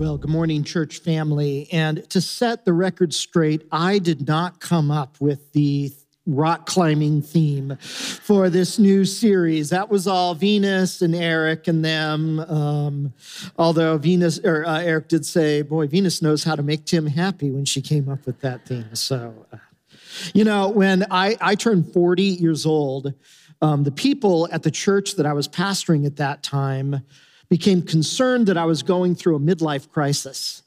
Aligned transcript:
Well, 0.00 0.16
good 0.16 0.30
morning, 0.30 0.64
church 0.64 1.00
family. 1.00 1.68
And 1.70 2.08
to 2.08 2.22
set 2.22 2.64
the 2.64 2.72
record 2.72 3.12
straight, 3.12 3.68
I 3.70 3.98
did 3.98 4.26
not 4.26 4.58
come 4.58 4.90
up 4.90 5.20
with 5.20 5.52
the 5.52 5.92
rock 6.24 6.64
climbing 6.64 7.20
theme 7.20 7.76
for 7.76 8.48
this 8.48 8.78
new 8.78 9.04
series. 9.04 9.68
That 9.68 9.90
was 9.90 10.06
all 10.06 10.34
Venus 10.34 11.02
and 11.02 11.14
Eric 11.14 11.68
and 11.68 11.84
them. 11.84 12.40
Um, 12.40 13.12
although 13.58 13.98
Venus 13.98 14.38
or 14.38 14.64
uh, 14.64 14.80
Eric 14.80 15.08
did 15.08 15.26
say, 15.26 15.60
"Boy, 15.60 15.86
Venus 15.86 16.22
knows 16.22 16.44
how 16.44 16.56
to 16.56 16.62
make 16.62 16.86
Tim 16.86 17.06
happy" 17.06 17.50
when 17.50 17.66
she 17.66 17.82
came 17.82 18.08
up 18.08 18.24
with 18.24 18.40
that 18.40 18.64
theme. 18.64 18.94
So, 18.94 19.46
uh, 19.52 19.58
you 20.32 20.44
know, 20.44 20.70
when 20.70 21.04
I 21.10 21.36
I 21.42 21.54
turned 21.56 21.92
forty 21.92 22.22
years 22.22 22.64
old, 22.64 23.12
um, 23.60 23.84
the 23.84 23.92
people 23.92 24.48
at 24.50 24.62
the 24.62 24.70
church 24.70 25.16
that 25.16 25.26
I 25.26 25.34
was 25.34 25.46
pastoring 25.46 26.06
at 26.06 26.16
that 26.16 26.42
time 26.42 27.02
became 27.50 27.82
concerned 27.82 28.46
that 28.46 28.56
I 28.56 28.64
was 28.64 28.82
going 28.82 29.14
through 29.14 29.36
a 29.36 29.40
midlife 29.40 29.90
crisis. 29.90 30.62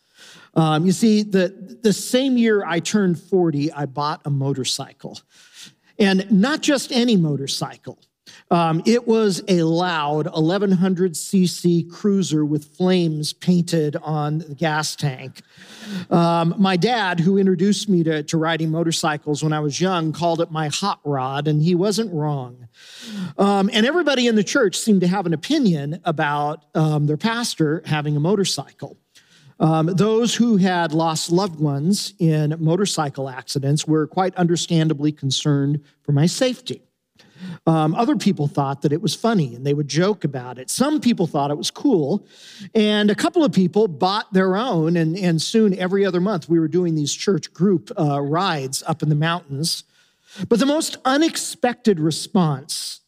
Um, 0.53 0.85
you 0.85 0.91
see, 0.91 1.23
the, 1.23 1.79
the 1.81 1.93
same 1.93 2.37
year 2.37 2.63
I 2.65 2.79
turned 2.79 3.19
40, 3.19 3.71
I 3.71 3.87
bought 3.87 4.21
a 4.25 4.29
motorcycle. 4.29 5.19
And 5.97 6.29
not 6.31 6.61
just 6.61 6.91
any 6.91 7.15
motorcycle. 7.15 7.97
Um, 8.51 8.81
it 8.85 9.07
was 9.07 9.41
a 9.47 9.63
loud 9.63 10.27
1100cc 10.27 11.91
cruiser 11.91 12.45
with 12.45 12.65
flames 12.75 13.33
painted 13.33 13.95
on 13.97 14.39
the 14.39 14.55
gas 14.55 14.95
tank. 14.95 15.41
Um, 16.09 16.55
my 16.57 16.77
dad, 16.77 17.19
who 17.19 17.37
introduced 17.37 17.89
me 17.89 18.03
to, 18.03 18.23
to 18.23 18.37
riding 18.37 18.71
motorcycles 18.71 19.43
when 19.43 19.53
I 19.53 19.59
was 19.59 19.79
young, 19.79 20.11
called 20.13 20.41
it 20.41 20.51
my 20.51 20.69
hot 20.69 20.99
rod, 21.03 21.47
and 21.47 21.61
he 21.61 21.75
wasn't 21.75 22.13
wrong. 22.13 22.67
Um, 23.37 23.69
and 23.73 23.85
everybody 23.85 24.27
in 24.27 24.35
the 24.35 24.43
church 24.43 24.77
seemed 24.77 25.01
to 25.01 25.07
have 25.07 25.25
an 25.25 25.33
opinion 25.33 25.99
about 26.05 26.65
um, 26.75 27.07
their 27.07 27.17
pastor 27.17 27.81
having 27.85 28.15
a 28.15 28.19
motorcycle. 28.19 28.97
Um, 29.59 29.87
those 29.87 30.35
who 30.35 30.57
had 30.57 30.93
lost 30.93 31.31
loved 31.31 31.59
ones 31.59 32.13
in 32.19 32.55
motorcycle 32.59 33.29
accidents 33.29 33.87
were 33.87 34.07
quite 34.07 34.35
understandably 34.35 35.11
concerned 35.11 35.81
for 36.01 36.11
my 36.11 36.25
safety. 36.25 36.81
Um, 37.65 37.95
other 37.95 38.17
people 38.17 38.47
thought 38.47 38.81
that 38.81 38.91
it 38.91 39.01
was 39.01 39.15
funny 39.15 39.55
and 39.55 39.65
they 39.65 39.73
would 39.73 39.87
joke 39.87 40.25
about 40.25 40.59
it. 40.59 40.69
Some 40.69 40.99
people 40.99 41.27
thought 41.27 41.49
it 41.49 41.57
was 41.57 41.71
cool. 41.71 42.27
And 42.75 43.09
a 43.09 43.15
couple 43.15 43.45
of 43.45 43.53
people 43.53 43.87
bought 43.87 44.33
their 44.33 44.57
own. 44.57 44.97
And, 44.97 45.17
and 45.17 45.41
soon, 45.41 45.77
every 45.77 46.05
other 46.05 46.19
month, 46.19 46.49
we 46.49 46.59
were 46.59 46.67
doing 46.67 46.95
these 46.95 47.13
church 47.13 47.53
group 47.53 47.89
uh, 47.97 48.19
rides 48.19 48.83
up 48.85 49.01
in 49.01 49.07
the 49.07 49.15
mountains. 49.15 49.85
But 50.49 50.59
the 50.59 50.65
most 50.65 50.97
unexpected 51.05 52.01
response 52.01 52.99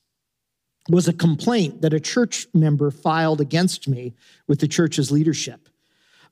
was 0.89 1.07
a 1.07 1.13
complaint 1.13 1.81
that 1.81 1.93
a 1.93 1.99
church 1.99 2.47
member 2.53 2.91
filed 2.91 3.41
against 3.41 3.87
me 3.87 4.13
with 4.47 4.59
the 4.59 4.67
church's 4.67 5.11
leadership. 5.11 5.64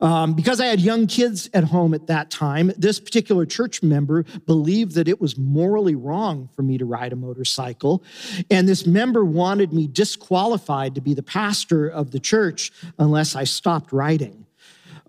Um, 0.04 0.34
because 0.34 0.60
I 0.60 0.66
had 0.66 0.82
young 0.82 1.08
kids 1.08 1.50
at 1.54 1.64
home 1.64 1.94
at 1.94 2.08
that 2.08 2.30
time, 2.30 2.74
this 2.78 3.00
particular 3.00 3.46
church 3.46 3.82
member 3.82 4.26
believed 4.46 4.96
that 4.96 5.08
it 5.08 5.22
was 5.22 5.38
morally 5.38 5.96
wrong 5.96 6.50
for 6.54 6.62
me 6.62 6.78
to 6.78 6.84
ride 6.84 7.14
a 7.14 7.16
motorcycle. 7.16 8.04
And 8.52 8.68
this 8.68 8.86
member 8.86 9.24
wanted 9.24 9.72
me 9.72 9.88
disqualified 9.88 10.94
to 10.96 11.02
be 11.02 11.14
the 11.14 11.24
pastor 11.24 11.88
of 11.88 12.12
the 12.12 12.20
church 12.20 12.74
unless 13.00 13.34
I 13.34 13.46
stopped 13.46 13.94
riding. 13.94 14.46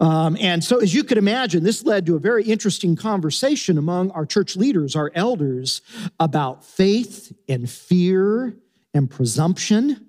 Um, 0.00 0.36
and 0.40 0.62
so, 0.62 0.78
as 0.78 0.94
you 0.94 1.02
could 1.02 1.18
imagine, 1.18 1.64
this 1.64 1.84
led 1.84 2.06
to 2.06 2.14
a 2.14 2.20
very 2.20 2.44
interesting 2.44 2.94
conversation 2.94 3.78
among 3.78 4.12
our 4.12 4.26
church 4.26 4.56
leaders, 4.56 4.94
our 4.94 5.10
elders, 5.14 5.82
about 6.20 6.64
faith 6.64 7.32
and 7.48 7.68
fear 7.68 8.54
and 8.92 9.10
presumption. 9.10 10.06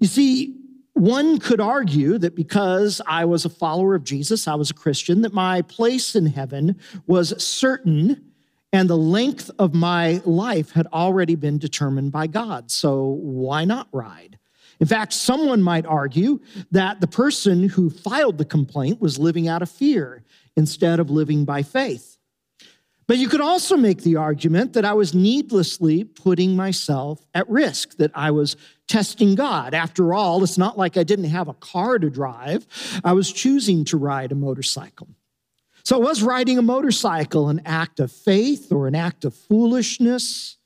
You 0.00 0.06
see, 0.08 0.59
one 1.00 1.38
could 1.38 1.60
argue 1.60 2.18
that 2.18 2.36
because 2.36 3.00
I 3.06 3.24
was 3.24 3.44
a 3.44 3.50
follower 3.50 3.94
of 3.94 4.04
Jesus, 4.04 4.46
I 4.46 4.54
was 4.54 4.70
a 4.70 4.74
Christian, 4.74 5.22
that 5.22 5.32
my 5.32 5.62
place 5.62 6.14
in 6.14 6.26
heaven 6.26 6.78
was 7.06 7.42
certain 7.42 8.30
and 8.72 8.88
the 8.88 8.96
length 8.96 9.50
of 9.58 9.74
my 9.74 10.20
life 10.24 10.70
had 10.72 10.86
already 10.92 11.34
been 11.34 11.58
determined 11.58 12.12
by 12.12 12.26
God. 12.26 12.70
So 12.70 13.18
why 13.20 13.64
not 13.64 13.88
ride? 13.92 14.38
In 14.78 14.86
fact, 14.86 15.12
someone 15.12 15.62
might 15.62 15.86
argue 15.86 16.40
that 16.70 17.00
the 17.00 17.06
person 17.06 17.68
who 17.68 17.90
filed 17.90 18.38
the 18.38 18.44
complaint 18.44 19.00
was 19.00 19.18
living 19.18 19.48
out 19.48 19.62
of 19.62 19.70
fear 19.70 20.22
instead 20.56 21.00
of 21.00 21.10
living 21.10 21.44
by 21.44 21.62
faith. 21.62 22.18
But 23.06 23.18
you 23.18 23.28
could 23.28 23.40
also 23.40 23.76
make 23.76 24.02
the 24.02 24.16
argument 24.16 24.74
that 24.74 24.84
I 24.84 24.92
was 24.92 25.14
needlessly 25.14 26.04
putting 26.04 26.54
myself 26.54 27.26
at 27.34 27.50
risk, 27.50 27.96
that 27.96 28.12
I 28.14 28.30
was 28.30 28.56
testing 28.90 29.36
God. 29.36 29.72
After 29.72 30.12
all, 30.12 30.42
it's 30.42 30.58
not 30.58 30.76
like 30.76 30.96
I 30.96 31.04
didn't 31.04 31.26
have 31.26 31.48
a 31.48 31.54
car 31.54 31.98
to 31.98 32.10
drive, 32.10 32.66
I 33.04 33.12
was 33.12 33.32
choosing 33.32 33.84
to 33.86 33.96
ride 33.96 34.32
a 34.32 34.34
motorcycle. 34.34 35.08
So, 35.84 35.98
was 35.98 36.22
riding 36.22 36.58
a 36.58 36.62
motorcycle 36.62 37.48
an 37.48 37.62
act 37.64 38.00
of 38.00 38.12
faith 38.12 38.70
or 38.70 38.86
an 38.86 38.94
act 38.94 39.24
of 39.24 39.34
foolishness? 39.34 40.58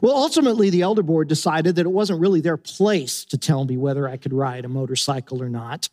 Well, 0.00 0.14
ultimately, 0.14 0.70
the 0.70 0.82
elder 0.82 1.02
board 1.02 1.28
decided 1.28 1.76
that 1.76 1.86
it 1.86 1.90
wasn't 1.90 2.20
really 2.20 2.40
their 2.40 2.56
place 2.56 3.24
to 3.26 3.38
tell 3.38 3.64
me 3.64 3.76
whether 3.76 4.08
I 4.08 4.16
could 4.16 4.32
ride 4.32 4.64
a 4.64 4.68
motorcycle 4.68 5.42
or 5.42 5.48
not. 5.48 5.88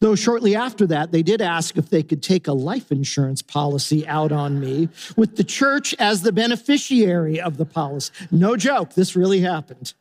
Though 0.00 0.14
shortly 0.14 0.56
after 0.56 0.86
that, 0.88 1.12
they 1.12 1.22
did 1.22 1.40
ask 1.40 1.78
if 1.78 1.88
they 1.88 2.02
could 2.02 2.22
take 2.22 2.48
a 2.48 2.52
life 2.52 2.90
insurance 2.90 3.40
policy 3.42 4.06
out 4.06 4.32
on 4.32 4.60
me 4.60 4.88
with 5.16 5.36
the 5.36 5.44
church 5.44 5.94
as 5.98 6.22
the 6.22 6.32
beneficiary 6.32 7.40
of 7.40 7.56
the 7.56 7.64
policy. 7.64 8.12
No 8.30 8.56
joke, 8.56 8.94
this 8.94 9.16
really 9.16 9.40
happened. 9.40 9.94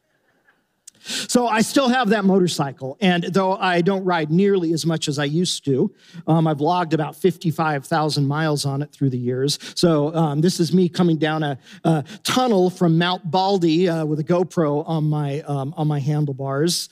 So 1.03 1.47
I 1.47 1.61
still 1.61 1.89
have 1.89 2.09
that 2.09 2.23
motorcycle, 2.23 2.97
and 3.01 3.23
though 3.23 3.57
I 3.57 3.81
don't 3.81 4.05
ride 4.05 4.31
nearly 4.31 4.71
as 4.73 4.85
much 4.85 5.07
as 5.07 5.19
I 5.19 5.25
used 5.25 5.65
to, 5.65 5.93
um, 6.27 6.47
I've 6.47 6.61
logged 6.61 6.93
about 6.93 7.15
55,000 7.15 8.25
miles 8.25 8.65
on 8.65 8.81
it 8.81 8.91
through 8.91 9.09
the 9.09 9.17
years. 9.17 9.59
So 9.75 10.15
um, 10.15 10.41
this 10.41 10.59
is 10.59 10.73
me 10.73 10.87
coming 10.87 11.17
down 11.17 11.43
a, 11.43 11.57
a 11.83 12.03
tunnel 12.23 12.69
from 12.69 12.97
Mount 12.97 13.29
Baldy 13.29 13.89
uh, 13.89 14.05
with 14.05 14.19
a 14.19 14.23
GoPro 14.23 14.87
on 14.87 15.03
my, 15.03 15.41
um, 15.41 15.73
on 15.75 15.87
my 15.87 15.99
handlebars 15.99 16.89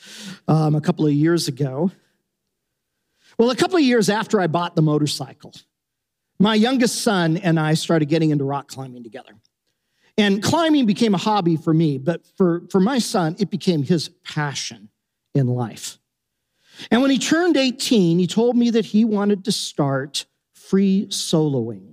um, 0.48 0.76
a 0.76 0.82
couple 0.82 1.06
of 1.06 1.14
years 1.14 1.48
ago. 1.48 1.92
Well, 3.38 3.50
a 3.50 3.56
couple 3.56 3.78
of 3.78 3.84
years 3.84 4.10
after 4.10 4.40
I 4.42 4.48
bought 4.48 4.76
the 4.76 4.82
motorcycle, 4.82 5.54
my 6.38 6.56
youngest 6.56 7.02
son 7.02 7.38
and 7.38 7.60
I 7.60 7.76
started 7.76 8.10
getting 8.10 8.32
into 8.32 8.44
rock 8.44 8.68
climbing 8.68 9.04
together. 9.04 9.34
And 10.18 10.44
climbing 10.44 10.86
became 10.86 11.14
a 11.14 11.18
hobby 11.18 11.56
for 11.56 11.74
me, 11.74 11.98
but 11.98 12.26
for, 12.38 12.64
for 12.70 12.80
my 12.80 13.00
son, 13.00 13.36
it 13.40 13.50
became 13.50 13.84
his 13.84 14.10
passion 14.24 14.90
in 15.34 15.48
life. 15.48 15.98
And 16.90 17.02
when 17.02 17.12
he 17.12 17.18
turned 17.18 17.58
18, 17.58 18.20
he 18.20 18.28
told 18.28 18.56
me 18.56 18.70
that 18.72 18.86
he 18.86 19.06
wanted 19.06 19.46
to 19.46 19.52
start 19.52 20.26
free 20.54 21.08
soloing. 21.08 21.91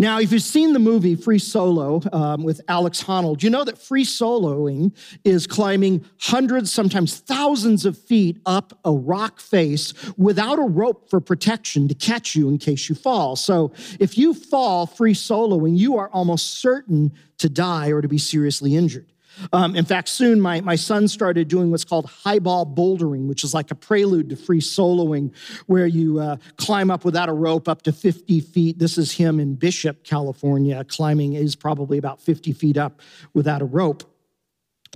Now, 0.00 0.18
if 0.18 0.32
you've 0.32 0.40
seen 0.40 0.72
the 0.72 0.78
movie 0.78 1.14
Free 1.14 1.38
Solo 1.38 2.00
um, 2.10 2.42
with 2.42 2.62
Alex 2.68 3.04
Honnold, 3.04 3.42
you 3.42 3.50
know 3.50 3.64
that 3.64 3.76
free 3.76 4.06
soloing 4.06 4.96
is 5.26 5.46
climbing 5.46 6.06
hundreds, 6.18 6.72
sometimes 6.72 7.18
thousands 7.18 7.84
of 7.84 7.98
feet 7.98 8.40
up 8.46 8.78
a 8.86 8.92
rock 8.92 9.40
face 9.40 9.92
without 10.16 10.58
a 10.58 10.62
rope 10.62 11.10
for 11.10 11.20
protection 11.20 11.86
to 11.86 11.94
catch 11.94 12.34
you 12.34 12.48
in 12.48 12.56
case 12.56 12.88
you 12.88 12.94
fall. 12.94 13.36
So 13.36 13.72
if 13.98 14.16
you 14.16 14.32
fall 14.32 14.86
free 14.86 15.12
soloing, 15.12 15.76
you 15.76 15.98
are 15.98 16.08
almost 16.08 16.62
certain 16.62 17.12
to 17.36 17.50
die 17.50 17.90
or 17.90 18.00
to 18.00 18.08
be 18.08 18.16
seriously 18.16 18.76
injured. 18.76 19.12
Um, 19.52 19.74
in 19.74 19.84
fact, 19.84 20.08
soon 20.08 20.40
my, 20.40 20.60
my 20.60 20.76
son 20.76 21.08
started 21.08 21.48
doing 21.48 21.70
what's 21.70 21.84
called 21.84 22.06
highball 22.06 22.66
bouldering, 22.66 23.26
which 23.26 23.44
is 23.44 23.54
like 23.54 23.70
a 23.70 23.74
prelude 23.74 24.30
to 24.30 24.36
free 24.36 24.60
soloing, 24.60 25.34
where 25.66 25.86
you 25.86 26.20
uh, 26.20 26.36
climb 26.56 26.90
up 26.90 27.04
without 27.04 27.28
a 27.28 27.32
rope 27.32 27.68
up 27.68 27.82
to 27.82 27.92
50 27.92 28.40
feet. 28.40 28.78
This 28.78 28.98
is 28.98 29.12
him 29.12 29.40
in 29.40 29.54
Bishop, 29.54 30.04
California. 30.04 30.84
Climbing 30.84 31.34
is 31.34 31.56
probably 31.56 31.98
about 31.98 32.20
50 32.20 32.52
feet 32.52 32.76
up 32.76 33.00
without 33.34 33.62
a 33.62 33.66
rope. 33.66 34.04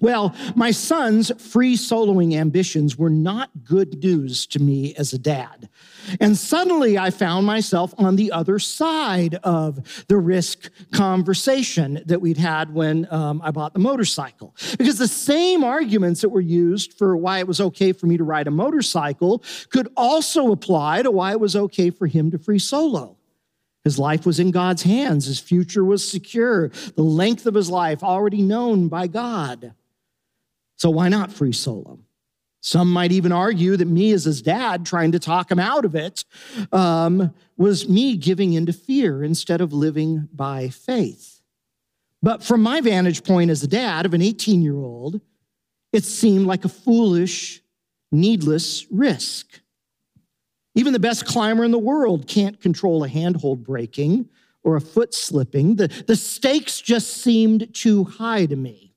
Well, 0.04 0.34
my 0.54 0.70
son's 0.70 1.32
free 1.40 1.78
soloing 1.78 2.34
ambitions 2.34 2.98
were 2.98 3.08
not 3.08 3.48
good 3.64 4.04
news 4.04 4.46
to 4.48 4.58
me 4.58 4.94
as 4.96 5.14
a 5.14 5.18
dad. 5.18 5.70
And 6.20 6.36
suddenly 6.36 6.98
I 6.98 7.08
found 7.08 7.46
myself 7.46 7.94
on 7.96 8.16
the 8.16 8.30
other 8.30 8.58
side 8.58 9.36
of 9.36 10.04
the 10.08 10.18
risk 10.18 10.70
conversation 10.92 12.02
that 12.04 12.20
we'd 12.20 12.36
had 12.36 12.74
when 12.74 13.10
um, 13.10 13.40
I 13.42 13.50
bought 13.50 13.72
the 13.72 13.78
motorcycle. 13.78 14.54
Because 14.76 14.98
the 14.98 15.08
same 15.08 15.64
arguments 15.64 16.20
that 16.20 16.28
were 16.28 16.42
used 16.42 16.92
for 16.92 17.16
why 17.16 17.38
it 17.38 17.46
was 17.46 17.58
okay 17.62 17.92
for 17.92 18.04
me 18.04 18.18
to 18.18 18.24
ride 18.24 18.46
a 18.46 18.50
motorcycle 18.50 19.42
could 19.70 19.88
also 19.96 20.52
apply 20.52 21.00
to 21.00 21.10
why 21.10 21.30
it 21.30 21.40
was 21.40 21.56
okay 21.56 21.88
for 21.88 22.06
him 22.06 22.30
to 22.32 22.36
free 22.36 22.58
solo. 22.58 23.16
His 23.84 23.98
life 23.98 24.26
was 24.26 24.38
in 24.38 24.50
God's 24.50 24.82
hands, 24.82 25.24
his 25.24 25.40
future 25.40 25.82
was 25.82 26.06
secure, 26.06 26.68
the 26.94 27.02
length 27.02 27.46
of 27.46 27.54
his 27.54 27.70
life 27.70 28.04
already 28.04 28.42
known 28.42 28.88
by 28.88 29.06
God. 29.06 29.72
So 30.76 30.90
why 30.90 31.08
not 31.08 31.32
free 31.32 31.52
solo? 31.52 32.00
Some 32.60 32.90
might 32.90 33.12
even 33.12 33.30
argue 33.30 33.76
that 33.76 33.84
me 33.84 34.12
as 34.12 34.24
his 34.24 34.40
dad 34.40 34.86
trying 34.86 35.12
to 35.12 35.18
talk 35.18 35.50
him 35.50 35.58
out 35.58 35.84
of 35.84 35.94
it 35.94 36.24
um, 36.72 37.34
was 37.58 37.88
me 37.88 38.16
giving 38.16 38.54
into 38.54 38.72
fear 38.72 39.22
instead 39.22 39.60
of 39.60 39.74
living 39.74 40.30
by 40.32 40.70
faith. 40.70 41.42
But 42.22 42.42
from 42.42 42.62
my 42.62 42.80
vantage 42.80 43.22
point 43.22 43.50
as 43.50 43.62
a 43.62 43.68
dad 43.68 44.06
of 44.06 44.14
an 44.14 44.22
18 44.22 44.62
year 44.62 44.78
old, 44.78 45.20
it 45.92 46.04
seemed 46.04 46.46
like 46.46 46.64
a 46.64 46.70
foolish, 46.70 47.62
needless 48.10 48.86
risk. 48.90 49.60
Even 50.74 50.94
the 50.94 50.98
best 50.98 51.26
climber 51.26 51.64
in 51.64 51.70
the 51.70 51.78
world 51.78 52.26
can't 52.26 52.60
control 52.62 53.04
a 53.04 53.08
handhold 53.08 53.62
breaking 53.62 54.30
or 54.62 54.76
a 54.76 54.80
foot 54.80 55.12
slipping. 55.12 55.76
The, 55.76 55.88
the 56.06 56.16
stakes 56.16 56.80
just 56.80 57.18
seemed 57.18 57.74
too 57.74 58.04
high 58.04 58.46
to 58.46 58.56
me. 58.56 58.93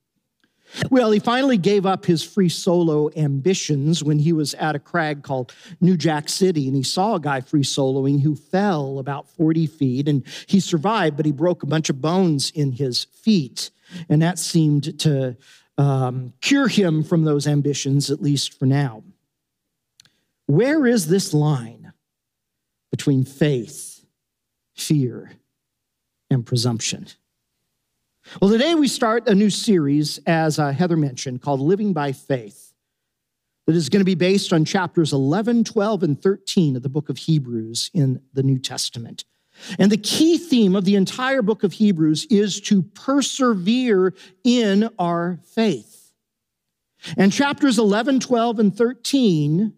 Well, 0.90 1.12
he 1.12 1.20
finally 1.20 1.58
gave 1.58 1.86
up 1.86 2.06
his 2.06 2.24
free 2.24 2.50
solo 2.50 3.10
ambitions 3.16 4.04
when 4.04 4.20
he 4.20 4.34
was 4.34 4.54
at 4.56 4.76
a 4.76 4.80
crag 4.80 5.24
called 5.24 5.54
New 5.82 5.98
Jack 5.98 6.30
City 6.30 6.68
and 6.68 6.76
he 6.76 6.84
saw 6.84 7.16
a 7.16 7.20
guy 7.20 7.42
free 7.42 7.64
soloing 7.64 8.22
who 8.22 8.36
fell 8.36 9.00
about 9.00 9.30
40 9.30 9.68
feet 9.68 10.08
and 10.08 10.24
he 10.48 10.60
survived, 10.60 11.18
but 11.18 11.26
he 11.26 11.32
broke 11.32 11.64
a 11.64 11.68
bunch 11.68 11.90
of 11.90 12.02
bones 12.02 12.52
in 12.52 12.72
his 12.74 13.06
feet. 13.06 13.72
And 14.10 14.22
that 14.22 14.38
seemed 14.40 15.00
to 15.00 15.38
um, 15.78 16.34
cure 16.42 16.68
him 16.68 17.04
from 17.04 17.24
those 17.24 17.48
ambitions, 17.48 18.12
at 18.12 18.22
least 18.22 18.58
for 18.58 18.66
now. 18.66 19.04
Where 20.48 20.86
is 20.86 21.08
this 21.08 21.34
line 21.34 21.94
between 22.92 23.26
faith, 23.26 24.06
fear, 24.76 25.32
and 26.30 26.46
presumption? 26.46 27.08
Well, 28.42 28.52
today 28.52 28.76
we 28.76 28.90
start 28.90 29.28
a 29.30 29.36
new 29.36 29.50
series, 29.50 30.20
as 30.26 30.60
uh, 30.60 30.72
Heather 30.72 30.98
mentioned, 30.98 31.42
called 31.42 31.62
Living 31.62 31.94
by 31.94 32.12
Faith, 32.12 32.74
that 33.66 33.76
is 33.76 33.88
going 33.90 34.02
to 34.02 34.06
be 34.06 34.16
based 34.16 34.52
on 34.52 34.66
chapters 34.66 35.14
11, 35.14 35.64
12, 35.64 36.04
and 36.04 36.22
13 36.22 36.76
of 36.76 36.84
the 36.84 36.90
book 36.90 37.10
of 37.10 37.18
Hebrews 37.18 37.90
in 37.94 38.22
the 38.34 38.44
New 38.44 38.60
Testament. 38.60 39.24
And 39.80 39.92
the 39.92 39.98
key 39.98 40.38
theme 40.38 40.76
of 40.76 40.84
the 40.84 40.96
entire 40.96 41.42
book 41.42 41.64
of 41.64 41.74
Hebrews 41.74 42.26
is 42.30 42.60
to 42.62 42.84
persevere 42.84 44.14
in 44.44 44.90
our 45.00 45.40
faith. 45.46 46.12
And 47.18 47.32
chapters 47.32 47.80
11, 47.80 48.20
12, 48.20 48.60
and 48.60 48.76
13 48.76 49.74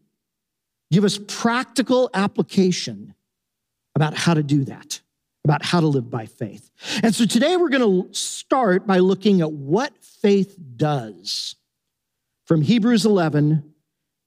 give 0.91 1.03
us 1.03 1.19
practical 1.27 2.09
application 2.15 3.13
about 3.95 4.15
how 4.15 4.33
to 4.33 4.41
do 4.41 4.65
that, 4.65 5.01
about 5.49 5.65
how 5.65 5.79
to 5.79 5.87
live 5.87 6.11
by 6.11 6.27
faith. 6.27 6.69
And 7.01 7.15
so 7.15 7.25
today 7.25 7.57
we're 7.57 7.69
going 7.69 8.03
to 8.03 8.13
start 8.13 8.85
by 8.85 8.99
looking 8.99 9.41
at 9.41 9.51
what 9.51 9.91
faith 10.03 10.55
does 10.77 11.55
from 12.45 12.61
Hebrews 12.61 13.03
11 13.03 13.63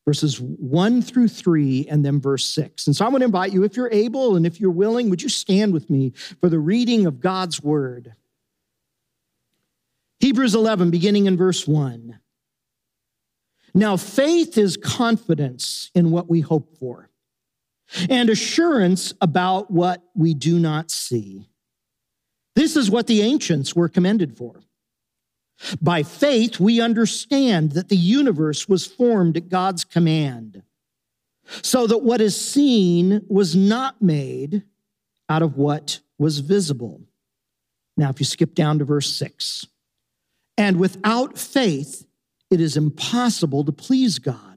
verses 0.04 0.40
1 0.40 1.00
through 1.00 1.28
3, 1.28 1.86
and 1.88 2.04
then 2.04 2.20
verse 2.20 2.44
6. 2.46 2.88
And 2.88 2.96
so 2.96 3.04
I 3.04 3.08
want 3.08 3.20
to 3.20 3.26
invite 3.26 3.52
you, 3.52 3.62
if 3.62 3.76
you're 3.76 3.92
able 3.92 4.34
and 4.34 4.44
if 4.44 4.60
you're 4.60 4.72
willing, 4.72 5.10
would 5.10 5.22
you 5.22 5.28
stand 5.28 5.72
with 5.72 5.88
me 5.88 6.12
for 6.40 6.48
the 6.48 6.58
reading 6.58 7.06
of 7.06 7.20
God's 7.20 7.62
word? 7.62 8.14
Hebrews 10.18 10.56
11, 10.56 10.90
beginning 10.90 11.26
in 11.26 11.36
verse 11.36 11.68
1. 11.68 12.18
Now, 13.75 13.96
faith 13.96 14.58
is 14.58 14.76
confidence 14.76 15.92
in 15.94 16.10
what 16.10 16.28
we 16.28 16.40
hope 16.40 16.76
for, 16.78 17.08
and 18.08 18.30
assurance 18.30 19.12
about 19.20 19.70
what 19.70 20.02
we 20.14 20.34
do 20.34 20.58
not 20.58 20.90
see. 20.90 21.48
This 22.54 22.76
is 22.76 22.90
what 22.90 23.06
the 23.06 23.22
ancients 23.22 23.74
were 23.74 23.88
commended 23.88 24.36
for. 24.36 24.60
By 25.80 26.02
faith, 26.02 26.58
we 26.58 26.80
understand 26.80 27.72
that 27.72 27.88
the 27.88 27.96
universe 27.96 28.68
was 28.68 28.86
formed 28.86 29.36
at 29.36 29.48
God's 29.48 29.84
command, 29.84 30.62
so 31.62 31.86
that 31.86 32.02
what 32.02 32.20
is 32.20 32.38
seen 32.38 33.22
was 33.28 33.54
not 33.54 34.00
made 34.02 34.64
out 35.28 35.42
of 35.42 35.56
what 35.56 36.00
was 36.18 36.40
visible. 36.40 37.00
Now, 37.96 38.10
if 38.10 38.20
you 38.20 38.26
skip 38.26 38.54
down 38.54 38.78
to 38.78 38.84
verse 38.84 39.12
six, 39.12 39.66
and 40.58 40.78
without 40.78 41.38
faith, 41.38 42.06
it 42.50 42.60
is 42.60 42.76
impossible 42.76 43.64
to 43.64 43.72
please 43.72 44.18
God. 44.18 44.51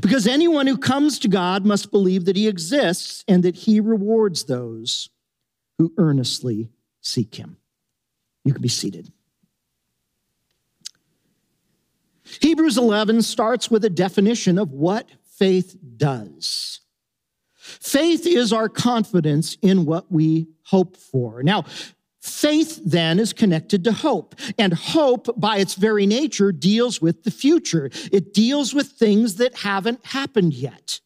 Because 0.00 0.26
anyone 0.26 0.66
who 0.66 0.78
comes 0.78 1.18
to 1.20 1.28
God 1.28 1.66
must 1.66 1.90
believe 1.90 2.24
that 2.26 2.36
he 2.36 2.48
exists 2.48 3.24
and 3.26 3.42
that 3.42 3.56
he 3.56 3.80
rewards 3.80 4.44
those 4.44 5.10
who 5.78 5.92
earnestly 5.98 6.70
seek 7.00 7.34
him. 7.34 7.56
You 8.44 8.52
can 8.52 8.62
be 8.62 8.68
seated. 8.68 9.12
Hebrews 12.40 12.78
11 12.78 13.22
starts 13.22 13.70
with 13.70 13.84
a 13.84 13.90
definition 13.90 14.58
of 14.58 14.72
what 14.72 15.08
faith 15.24 15.76
does. 15.96 16.80
Faith 17.54 18.26
is 18.26 18.52
our 18.52 18.68
confidence 18.68 19.56
in 19.62 19.84
what 19.84 20.10
we 20.10 20.48
hope 20.64 20.96
for. 20.96 21.42
Now, 21.42 21.64
faith 22.22 22.80
then 22.84 23.18
is 23.18 23.32
connected 23.32 23.84
to 23.84 23.92
hope, 23.92 24.36
and 24.58 24.72
hope, 24.72 25.28
by 25.38 25.58
its 25.58 25.74
very 25.74 26.06
nature, 26.06 26.52
deals 26.52 27.02
with 27.02 27.24
the 27.24 27.30
future. 27.30 27.90
It 28.12 28.32
deals 28.32 28.72
with 28.72 28.88
things 28.88 29.36
that 29.36 29.56
haven't 29.58 30.06
happened 30.06 30.54
yet. 30.54 31.00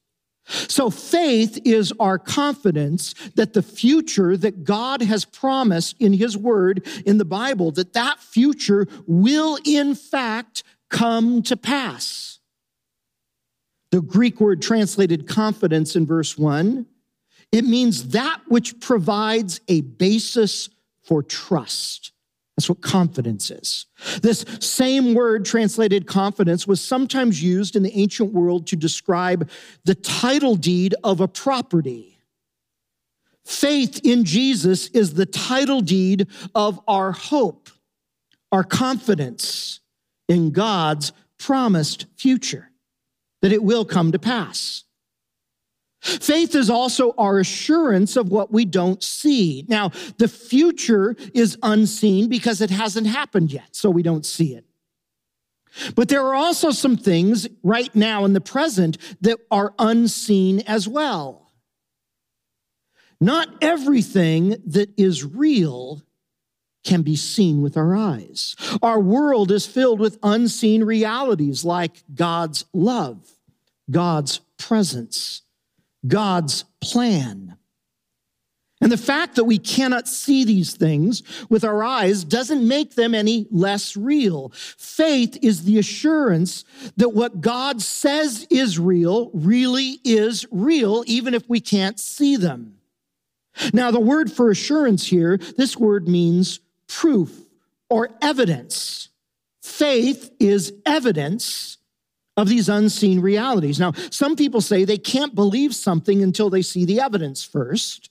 So, 0.48 0.90
faith 0.90 1.58
is 1.64 1.92
our 1.98 2.18
confidence 2.18 3.14
that 3.34 3.52
the 3.52 3.62
future 3.62 4.36
that 4.36 4.62
God 4.62 5.02
has 5.02 5.24
promised 5.24 5.96
in 5.98 6.12
His 6.12 6.36
Word 6.36 6.86
in 7.04 7.18
the 7.18 7.24
Bible, 7.24 7.72
that 7.72 7.94
that 7.94 8.20
future 8.20 8.86
will 9.08 9.58
in 9.64 9.96
fact 9.96 10.62
come 10.88 11.42
to 11.42 11.56
pass. 11.56 12.38
The 13.90 14.00
Greek 14.00 14.40
word 14.40 14.62
translated 14.62 15.26
confidence 15.26 15.96
in 15.96 16.06
verse 16.06 16.36
1, 16.36 16.86
it 17.52 17.64
means 17.64 18.08
that 18.08 18.40
which 18.48 18.78
provides 18.80 19.60
a 19.68 19.80
basis 19.80 20.68
for 21.06 21.22
trust. 21.22 22.12
That's 22.56 22.68
what 22.68 22.80
confidence 22.80 23.50
is. 23.50 23.86
This 24.22 24.44
same 24.60 25.14
word 25.14 25.44
translated 25.44 26.06
confidence 26.06 26.66
was 26.66 26.80
sometimes 26.80 27.42
used 27.42 27.76
in 27.76 27.82
the 27.82 27.96
ancient 27.98 28.32
world 28.32 28.66
to 28.68 28.76
describe 28.76 29.48
the 29.84 29.94
title 29.94 30.56
deed 30.56 30.94
of 31.04 31.20
a 31.20 31.28
property. 31.28 32.18
Faith 33.44 34.00
in 34.04 34.24
Jesus 34.24 34.88
is 34.88 35.14
the 35.14 35.26
title 35.26 35.80
deed 35.80 36.28
of 36.54 36.80
our 36.88 37.12
hope, 37.12 37.68
our 38.50 38.64
confidence, 38.64 39.80
in 40.28 40.50
God's 40.50 41.12
promised 41.38 42.06
future, 42.16 42.70
that 43.42 43.52
it 43.52 43.62
will 43.62 43.84
come 43.84 44.12
to 44.12 44.18
pass. 44.18 44.82
Faith 46.00 46.54
is 46.54 46.70
also 46.70 47.14
our 47.18 47.38
assurance 47.38 48.16
of 48.16 48.28
what 48.28 48.52
we 48.52 48.64
don't 48.64 49.02
see. 49.02 49.64
Now, 49.68 49.90
the 50.18 50.28
future 50.28 51.16
is 51.34 51.58
unseen 51.62 52.28
because 52.28 52.60
it 52.60 52.70
hasn't 52.70 53.06
happened 53.06 53.52
yet, 53.52 53.68
so 53.72 53.90
we 53.90 54.02
don't 54.02 54.26
see 54.26 54.54
it. 54.54 54.64
But 55.94 56.08
there 56.08 56.22
are 56.22 56.34
also 56.34 56.70
some 56.70 56.96
things 56.96 57.48
right 57.62 57.94
now 57.94 58.24
in 58.24 58.32
the 58.32 58.40
present 58.40 58.98
that 59.20 59.38
are 59.50 59.74
unseen 59.78 60.60
as 60.60 60.88
well. 60.88 61.52
Not 63.20 63.48
everything 63.62 64.56
that 64.66 64.90
is 64.96 65.24
real 65.24 66.02
can 66.84 67.02
be 67.02 67.16
seen 67.16 67.62
with 67.62 67.76
our 67.76 67.96
eyes. 67.96 68.54
Our 68.80 69.00
world 69.00 69.50
is 69.50 69.66
filled 69.66 69.98
with 69.98 70.18
unseen 70.22 70.84
realities 70.84 71.64
like 71.64 72.04
God's 72.14 72.64
love, 72.72 73.18
God's 73.90 74.40
presence, 74.56 75.42
God's 76.06 76.64
plan. 76.80 77.56
And 78.80 78.92
the 78.92 78.98
fact 78.98 79.36
that 79.36 79.44
we 79.44 79.58
cannot 79.58 80.06
see 80.06 80.44
these 80.44 80.74
things 80.74 81.22
with 81.48 81.64
our 81.64 81.82
eyes 81.82 82.24
doesn't 82.24 82.66
make 82.66 82.94
them 82.94 83.14
any 83.14 83.46
less 83.50 83.96
real. 83.96 84.52
Faith 84.54 85.38
is 85.40 85.64
the 85.64 85.78
assurance 85.78 86.64
that 86.98 87.14
what 87.14 87.40
God 87.40 87.80
says 87.80 88.46
is 88.50 88.78
real 88.78 89.30
really 89.32 89.98
is 90.04 90.46
real, 90.50 91.04
even 91.06 91.32
if 91.32 91.48
we 91.48 91.58
can't 91.58 91.98
see 91.98 92.36
them. 92.36 92.74
Now, 93.72 93.90
the 93.90 94.00
word 94.00 94.30
for 94.30 94.50
assurance 94.50 95.06
here, 95.06 95.38
this 95.56 95.78
word 95.78 96.06
means 96.06 96.60
proof 96.86 97.46
or 97.88 98.10
evidence. 98.20 99.08
Faith 99.62 100.30
is 100.38 100.74
evidence 100.84 101.75
of 102.36 102.48
these 102.48 102.68
unseen 102.68 103.20
realities. 103.20 103.80
Now, 103.80 103.92
some 104.10 104.36
people 104.36 104.60
say 104.60 104.84
they 104.84 104.98
can't 104.98 105.34
believe 105.34 105.74
something 105.74 106.22
until 106.22 106.50
they 106.50 106.62
see 106.62 106.84
the 106.84 107.00
evidence 107.00 107.42
first. 107.42 108.10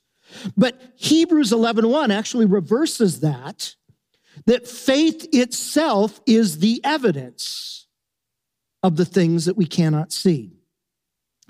But 0.57 0.81
Hebrews 0.95 1.51
11:1 1.51 2.11
actually 2.11 2.45
reverses 2.45 3.19
that 3.19 3.75
that 4.45 4.67
faith 4.67 5.27
itself 5.31 6.19
is 6.25 6.59
the 6.59 6.81
evidence 6.83 7.87
of 8.83 8.97
the 8.97 9.05
things 9.05 9.45
that 9.45 9.55
we 9.55 9.65
cannot 9.65 10.11
see. 10.11 10.54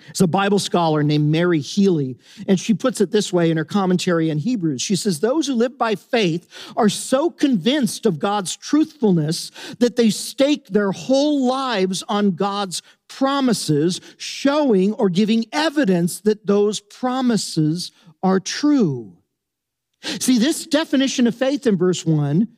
It's 0.10 0.22
a 0.22 0.28
Bible 0.28 0.60
scholar 0.60 1.04
named 1.04 1.32
Mary 1.32 1.62
Healy, 1.62 2.18
and 2.48 2.60
she 2.60 2.74
puts 2.74 3.00
it 3.00 3.12
this 3.12 3.32
way 3.32 3.50
in 3.50 3.58
her 3.58 3.66
commentary 3.66 4.30
in 4.30 4.38
Hebrews. 4.38 4.82
She 4.82 4.96
says, 4.96 5.20
Those 5.20 5.48
who 5.48 5.54
live 5.54 5.78
by 5.78 5.96
faith 5.96 6.48
are 6.76 6.90
so 6.90 7.30
convinced 7.30 8.06
of 8.06 8.20
God's 8.20 8.58
truthfulness 8.58 9.52
that 9.80 9.96
they 9.96 10.10
stake 10.10 10.68
their 10.68 10.92
whole 10.92 11.48
lives 11.48 12.04
on 12.10 12.32
God's 12.32 12.82
promises, 13.08 14.02
showing 14.18 14.94
or 14.94 15.10
giving 15.10 15.46
evidence 15.54 16.20
that 16.22 16.46
those 16.46 16.82
promises 16.82 17.92
are 18.22 18.42
true. 18.42 19.18
See, 20.04 20.38
this 20.38 20.68
definition 20.68 21.26
of 21.26 21.36
faith 21.36 21.66
in 21.66 21.78
verse 21.78 22.06
1 22.06 22.50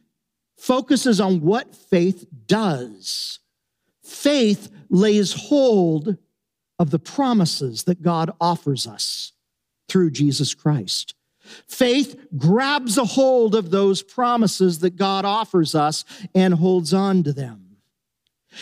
focuses 0.58 1.22
on 1.22 1.42
what 1.42 1.76
faith 1.76 2.26
does. 2.48 3.40
Faith 4.04 4.70
lays 4.90 5.34
hold 5.34 6.18
of 6.80 6.92
the 6.92 7.00
promises 7.00 7.84
that 7.84 8.02
God 8.02 8.32
offers 8.40 8.88
us 8.88 9.34
through 9.88 10.12
Jesus 10.12 10.54
Christ. 10.54 11.16
Faith 11.68 12.20
grabs 12.38 12.98
a 12.98 13.06
hold 13.06 13.56
of 13.56 13.72
those 13.72 14.04
promises 14.04 14.80
that 14.80 14.96
God 14.96 15.26
offers 15.26 15.76
us 15.76 16.04
and 16.36 16.54
holds 16.54 16.94
on 16.94 17.24
to 17.24 17.34
them. 17.34 17.78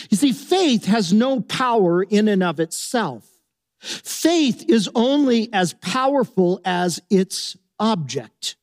You 0.10 0.18
see, 0.18 0.32
faith 0.32 0.86
has 0.86 1.14
no 1.14 1.42
power 1.42 2.04
in 2.04 2.28
and 2.28 2.44
of 2.44 2.60
itself. 2.60 3.28
Faith 3.80 4.66
is 4.70 4.90
only 4.96 5.52
as 5.54 5.74
powerful 5.74 6.62
as 6.66 7.02
its 7.10 7.58
object. 7.80 8.56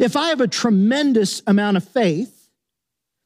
If 0.00 0.16
I 0.16 0.28
have 0.28 0.40
a 0.40 0.48
tremendous 0.48 1.42
amount 1.46 1.76
of 1.76 1.88
faith 1.88 2.50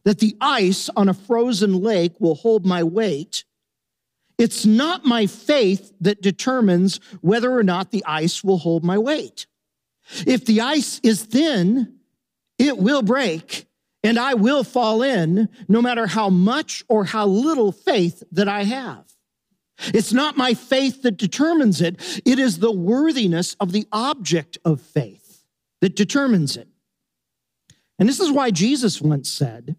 that 0.05 0.19
the 0.19 0.37
ice 0.41 0.89
on 0.97 1.09
a 1.09 1.15
frozen 1.15 1.81
lake 1.81 2.15
will 2.21 2.35
hold 2.35 2.65
my 2.65 2.83
weight, 2.83 3.45
it's 4.39 4.67
not 4.67 5.05
my 5.05 5.27
faith 5.27 5.93
that 6.01 6.21
determines 6.21 7.01
whether 7.21 7.51
or 7.51 7.63
not 7.63 7.91
the 7.91 8.05
ice 8.05 8.45
will 8.45 8.59
hold 8.59 8.85
my 8.85 8.99
weight. 8.99 9.47
If 10.27 10.45
the 10.45 10.61
ice 10.61 11.01
is 11.03 11.23
thin, 11.23 11.99
it 12.59 12.79
will 12.79 13.03
break 13.03 13.67
and 14.03 14.19
I 14.19 14.35
will 14.35 14.63
fall 14.63 15.03
in 15.03 15.49
no 15.69 15.83
matter 15.83 16.07
how 16.07 16.31
much 16.31 16.85
or 16.89 17.05
how 17.05 17.27
little 17.27 17.73
faith 17.73 18.23
that 18.33 18.49
I 18.49 18.65
have. 18.65 19.05
It's 19.79 20.13
not 20.13 20.37
my 20.37 20.55
faith 20.55 21.03
that 21.03 21.17
determines 21.17 21.81
it, 21.81 22.01
it 22.25 22.39
is 22.39 22.59
the 22.59 22.73
worthiness 22.73 23.55
of 23.61 23.73
the 23.73 23.87
object 23.93 24.59
of 24.65 24.81
faith 24.81 25.45
that 25.81 25.97
determines 25.97 26.57
it. 26.57 26.69
And 27.99 28.09
this 28.09 28.21
is 28.21 28.31
why 28.31 28.51
Jesus 28.51 29.01
once 29.01 29.31
said 29.31 29.77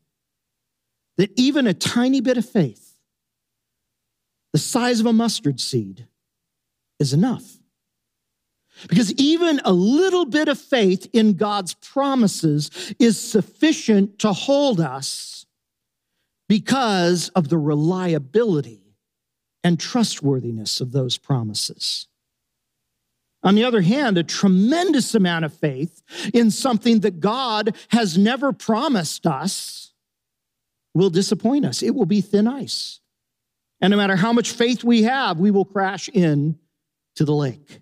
that 1.17 1.31
even 1.35 1.65
a 1.65 1.73
tiny 1.73 2.21
bit 2.21 2.37
of 2.37 2.47
faith, 2.47 2.86
the 4.53 4.59
size 4.59 4.99
of 4.99 5.05
a 5.05 5.13
mustard 5.13 5.59
seed, 5.59 6.07
is 6.99 7.13
enough. 7.13 7.57
Because 8.87 9.13
even 9.13 9.59
a 9.65 9.73
little 9.73 10.25
bit 10.25 10.47
of 10.47 10.59
faith 10.59 11.07
in 11.13 11.33
God's 11.33 11.73
promises 11.75 12.93
is 12.99 13.19
sufficient 13.19 14.19
to 14.19 14.33
hold 14.33 14.79
us 14.79 15.45
because 16.47 17.29
of 17.29 17.49
the 17.49 17.57
reliability 17.57 18.95
and 19.63 19.79
trustworthiness 19.79 20.79
of 20.79 20.91
those 20.91 21.17
promises. 21.17 22.07
On 23.43 23.55
the 23.55 23.63
other 23.63 23.81
hand, 23.81 24.17
a 24.17 24.23
tremendous 24.23 25.13
amount 25.15 25.45
of 25.45 25.53
faith 25.53 26.01
in 26.33 26.51
something 26.51 27.01
that 27.01 27.19
God 27.19 27.75
has 27.89 28.17
never 28.17 28.51
promised 28.51 29.25
us 29.25 29.93
will 30.93 31.09
disappoint 31.09 31.65
us. 31.65 31.83
It 31.83 31.95
will 31.95 32.05
be 32.05 32.21
thin 32.21 32.47
ice. 32.47 32.99
And 33.81 33.91
no 33.91 33.97
matter 33.97 34.15
how 34.15 34.33
much 34.33 34.51
faith 34.51 34.83
we 34.83 35.03
have, 35.03 35.39
we 35.39 35.51
will 35.51 35.65
crash 35.65 36.09
in 36.09 36.57
to 37.15 37.25
the 37.25 37.33
lake 37.33 37.81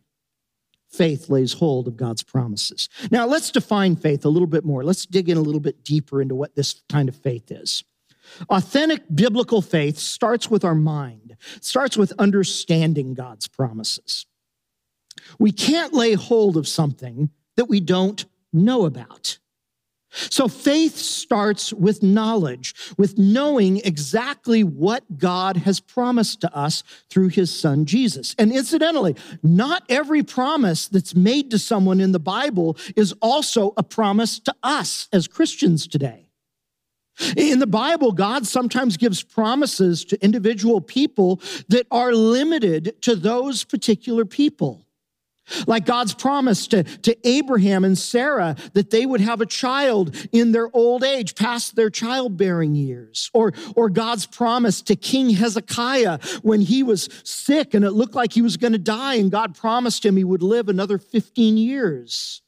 faith 0.95 1.29
lays 1.29 1.53
hold 1.53 1.87
of 1.87 1.97
God's 1.97 2.23
promises. 2.23 2.89
Now, 3.11 3.27
let's 3.27 3.51
define 3.51 3.95
faith 3.95 4.25
a 4.25 4.29
little 4.29 4.47
bit 4.47 4.65
more. 4.65 4.83
Let's 4.83 5.05
dig 5.05 5.29
in 5.29 5.37
a 5.37 5.41
little 5.41 5.59
bit 5.59 5.83
deeper 5.83 6.21
into 6.21 6.35
what 6.35 6.55
this 6.55 6.81
kind 6.89 7.09
of 7.09 7.15
faith 7.15 7.51
is. 7.51 7.83
Authentic 8.49 9.03
biblical 9.13 9.61
faith 9.61 9.97
starts 9.97 10.49
with 10.49 10.63
our 10.63 10.73
mind, 10.75 11.35
starts 11.61 11.97
with 11.97 12.13
understanding 12.17 13.13
God's 13.13 13.47
promises. 13.47 14.25
We 15.37 15.51
can't 15.51 15.93
lay 15.93 16.13
hold 16.13 16.57
of 16.57 16.67
something 16.67 17.29
that 17.55 17.65
we 17.65 17.79
don't 17.79 18.25
know 18.51 18.85
about. 18.85 19.37
So 20.15 20.47
faith 20.47 20.95
starts 20.95 21.73
with 21.73 22.01
knowledge, 22.01 22.73
with 22.97 23.17
knowing 23.17 23.77
exactly 23.77 24.63
what 24.63 25.17
God 25.17 25.57
has 25.57 25.79
promised 25.79 26.41
to 26.41 26.55
us 26.55 26.83
through 27.09 27.29
his 27.29 27.57
son 27.57 27.85
Jesus. 27.85 28.35
And 28.39 28.51
incidentally, 28.51 29.15
not 29.43 29.83
every 29.89 30.23
promise 30.23 30.87
that's 30.87 31.15
made 31.15 31.51
to 31.51 31.59
someone 31.59 31.99
in 31.99 32.11
the 32.11 32.19
Bible 32.19 32.77
is 32.95 33.13
also 33.21 33.73
a 33.77 33.83
promise 33.83 34.39
to 34.39 34.55
us 34.63 35.07
as 35.11 35.27
Christians 35.27 35.87
today. 35.87 36.25
In 37.37 37.59
the 37.59 37.67
Bible, 37.67 38.11
God 38.11 38.45
sometimes 38.45 38.97
gives 38.97 39.23
promises 39.23 40.03
to 40.05 40.21
individual 40.23 40.81
people 40.81 41.41
that 41.69 41.87
are 41.89 42.13
limited 42.13 43.01
to 43.03 43.15
those 43.15 43.63
particular 43.63 44.25
people. 44.25 44.84
Like 45.67 45.85
God's 45.85 46.13
promise 46.13 46.67
to, 46.67 46.83
to 46.83 47.27
Abraham 47.27 47.83
and 47.83 47.97
Sarah 47.97 48.55
that 48.73 48.89
they 48.89 49.05
would 49.05 49.21
have 49.21 49.41
a 49.41 49.45
child 49.45 50.15
in 50.31 50.51
their 50.51 50.69
old 50.75 51.03
age, 51.03 51.35
past 51.35 51.75
their 51.75 51.89
childbearing 51.89 52.75
years. 52.75 53.29
Or, 53.33 53.53
or 53.75 53.89
God's 53.89 54.25
promise 54.25 54.81
to 54.83 54.95
King 54.95 55.29
Hezekiah 55.31 56.19
when 56.41 56.61
he 56.61 56.83
was 56.83 57.09
sick 57.23 57.73
and 57.73 57.85
it 57.85 57.91
looked 57.91 58.15
like 58.15 58.33
he 58.33 58.41
was 58.41 58.57
going 58.57 58.73
to 58.73 58.79
die, 58.79 59.15
and 59.15 59.31
God 59.31 59.55
promised 59.55 60.05
him 60.05 60.17
he 60.17 60.23
would 60.23 60.43
live 60.43 60.69
another 60.69 60.97
15 60.97 61.57
years. 61.57 62.41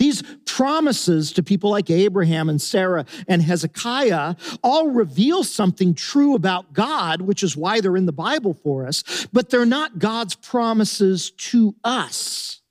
These 0.00 0.22
promises 0.46 1.30
to 1.32 1.42
people 1.42 1.68
like 1.68 1.90
Abraham 1.90 2.48
and 2.48 2.60
Sarah 2.60 3.04
and 3.28 3.42
Hezekiah 3.42 4.34
all 4.64 4.88
reveal 4.88 5.44
something 5.44 5.92
true 5.92 6.34
about 6.34 6.72
God, 6.72 7.20
which 7.20 7.42
is 7.42 7.54
why 7.54 7.82
they're 7.82 7.98
in 7.98 8.06
the 8.06 8.12
Bible 8.12 8.54
for 8.54 8.86
us, 8.86 9.28
but 9.30 9.50
they're 9.50 9.66
not 9.66 9.98
God's 9.98 10.34
promises 10.34 11.32
to 11.32 11.76
us. 11.84 12.62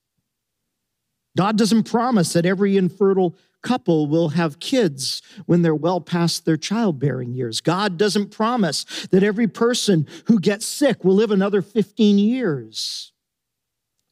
God 1.37 1.55
doesn't 1.55 1.83
promise 1.83 2.33
that 2.33 2.47
every 2.47 2.77
infertile 2.77 3.35
couple 3.61 4.07
will 4.07 4.29
have 4.29 4.59
kids 4.59 5.21
when 5.45 5.61
they're 5.61 5.75
well 5.75 6.01
past 6.01 6.45
their 6.45 6.57
childbearing 6.57 7.35
years. 7.35 7.61
God 7.61 7.95
doesn't 7.95 8.31
promise 8.31 9.07
that 9.11 9.21
every 9.21 9.47
person 9.47 10.07
who 10.25 10.39
gets 10.39 10.65
sick 10.65 11.05
will 11.05 11.13
live 11.13 11.29
another 11.29 11.61
15 11.61 12.17
years. 12.17 13.13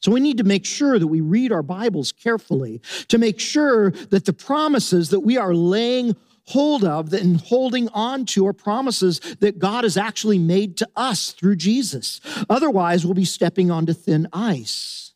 So 0.01 0.11
we 0.11 0.19
need 0.19 0.37
to 0.37 0.43
make 0.43 0.65
sure 0.65 0.99
that 0.99 1.07
we 1.07 1.21
read 1.21 1.51
our 1.51 1.63
Bibles 1.63 2.11
carefully 2.11 2.81
to 3.07 3.17
make 3.17 3.39
sure 3.39 3.91
that 3.91 4.25
the 4.25 4.33
promises 4.33 5.09
that 5.09 5.21
we 5.21 5.37
are 5.37 5.53
laying 5.53 6.15
hold 6.47 6.83
of 6.83 7.11
and 7.13 7.41
holding 7.41 7.89
on 7.89 8.25
to 8.25 8.47
are 8.47 8.53
promises 8.53 9.19
that 9.39 9.59
God 9.59 9.83
has 9.83 9.97
actually 9.97 10.39
made 10.39 10.77
to 10.77 10.87
us 10.95 11.31
through 11.31 11.57
Jesus. 11.57 12.21
Otherwise, 12.49 13.05
we'll 13.05 13.13
be 13.13 13.25
stepping 13.25 13.69
onto 13.69 13.93
thin 13.93 14.27
ice. 14.31 15.13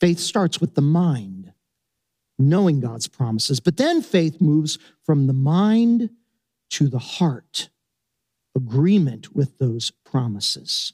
Faith 0.00 0.18
starts 0.18 0.60
with 0.60 0.74
the 0.74 0.80
mind, 0.80 1.52
knowing 2.38 2.80
God's 2.80 3.08
promises, 3.08 3.60
but 3.60 3.76
then 3.76 4.02
faith 4.02 4.40
moves 4.40 4.78
from 5.04 5.26
the 5.26 5.32
mind 5.32 6.10
to 6.70 6.88
the 6.88 6.98
heart, 6.98 7.70
agreement 8.56 9.34
with 9.34 9.58
those 9.58 9.90
promises. 10.04 10.92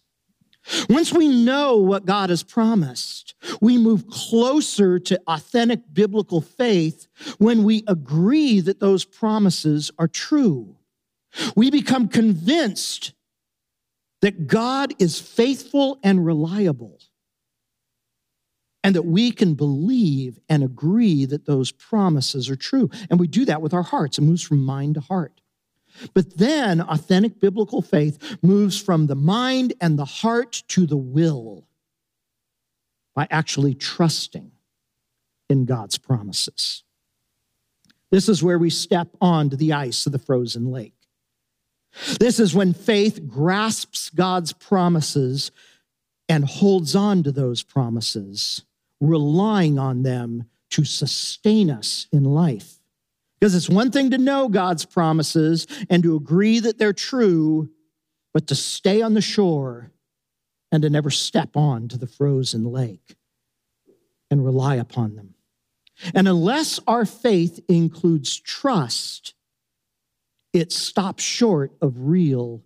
Once 0.89 1.13
we 1.13 1.29
know 1.29 1.77
what 1.77 2.07
God 2.07 2.31
has 2.31 2.43
promised, 2.43 3.35
we 3.61 3.77
move 3.77 4.09
closer 4.09 4.99
to 4.99 5.21
authentic 5.27 5.81
biblical 5.93 6.41
faith 6.41 7.07
when 7.39 7.65
we 7.65 7.85
agree 7.87 8.61
that 8.61 8.81
those 8.81 9.05
promises 9.05 9.91
are 9.99 10.09
true. 10.09 10.77
We 11.55 11.71
become 11.71 12.09
convinced 12.09 13.13
that 14.23 14.47
God 14.47 14.95
is 14.99 15.21
faithful 15.21 15.99
and 16.03 16.25
reliable, 16.25 16.99
and 18.83 18.95
that 18.95 19.05
we 19.05 19.33
can 19.33 19.55
believe 19.55 20.39
and 20.49 20.63
agree 20.63 21.27
that 21.27 21.45
those 21.47 21.73
promises 21.73 22.49
are 22.49 22.57
true. 22.57 22.89
And 23.11 23.21
we 23.21 23.27
do 23.27 23.45
that 23.45 23.61
with 23.61 23.75
our 23.75 23.83
hearts. 23.83 24.17
It 24.17 24.23
moves 24.23 24.43
from 24.43 24.65
mind 24.65 24.95
to 24.95 25.01
heart. 25.01 25.41
But 26.13 26.39
then 26.39 26.81
authentic 26.81 27.41
biblical 27.41 27.83
faith 27.83 28.39
moves 28.43 28.81
from 28.81 29.07
the 29.07 29.15
mind 29.15 29.75
and 29.81 29.99
the 29.99 30.05
heart 30.05 30.63
to 30.69 30.87
the 30.87 30.97
will 30.97 31.67
by 33.15 33.29
actually 33.31 33.75
trusting 33.75 34.51
in 35.49 35.65
God's 35.65 35.99
promises. 35.99 36.83
This 38.11 38.29
is 38.29 38.43
where 38.43 38.59
we 38.59 38.71
step 38.71 39.09
onto 39.21 39.57
the 39.57 39.73
ice 39.73 40.07
of 40.07 40.13
the 40.13 40.19
frozen 40.19 40.71
lake. 40.71 40.95
This 42.19 42.41
is 42.41 42.55
when 42.55 42.73
faith 42.73 43.27
grasps 43.27 44.11
God's 44.11 44.53
promises 44.53 45.53
and 46.29 46.45
holds 46.45 46.97
on 46.97 47.23
to 47.23 47.33
those 47.33 47.63
promises, 47.63 48.65
relying 49.01 49.79
on 49.79 50.03
them 50.03 50.49
to 50.71 50.85
sustain 50.85 51.71
us 51.71 52.09
in 52.13 52.25
life. 52.25 52.81
Because 53.45 53.57
it's 53.57 53.69
one 53.69 53.91
thing 53.91 54.13
to 54.13 54.17
know 54.17 54.49
God's 54.49 54.87
promises 54.87 55.67
and 55.91 56.03
to 56.03 56.17
agree 56.17 56.61
that 56.61 56.79
they're 56.79 56.95
true, 56.95 57.69
but 58.33 58.47
to 58.47 58.55
stay 58.55 59.03
on 59.03 59.13
the 59.13 59.21
shore 59.21 59.93
and 60.73 60.83
to 60.83 60.89
never 60.89 61.11
step 61.11 61.55
on 61.55 61.89
to 61.89 61.99
the 61.99 62.07
frozen 62.07 62.65
lake 62.65 63.17
and 64.31 64.43
rely 64.43 64.77
upon 64.77 65.17
them. 65.17 65.35
And 66.15 66.27
unless 66.27 66.81
our 66.87 67.05
faith 67.05 67.61
includes 67.69 68.35
trust, 68.41 69.35
it 70.55 70.73
stops 70.73 71.23
short 71.23 71.73
of 71.83 72.09
real, 72.09 72.63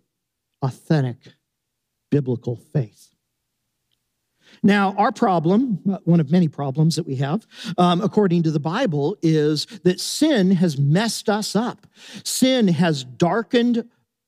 authentic, 0.61 1.17
biblical 2.09 2.55
faith. 2.55 3.13
Now, 4.61 4.93
our 4.97 5.11
problem, 5.11 5.79
one 6.03 6.19
of 6.19 6.31
many 6.31 6.47
problems 6.47 6.95
that 6.95 7.07
we 7.07 7.15
have, 7.15 7.45
um, 7.77 8.01
according 8.01 8.43
to 8.43 8.51
the 8.51 8.59
Bible, 8.59 9.17
is 9.21 9.65
that 9.83 9.99
sin 9.99 10.51
has 10.51 10.77
messed 10.77 11.29
us 11.29 11.55
up. 11.55 11.87
Sin 12.23 12.67
has 12.67 13.03
darkened 13.03 13.87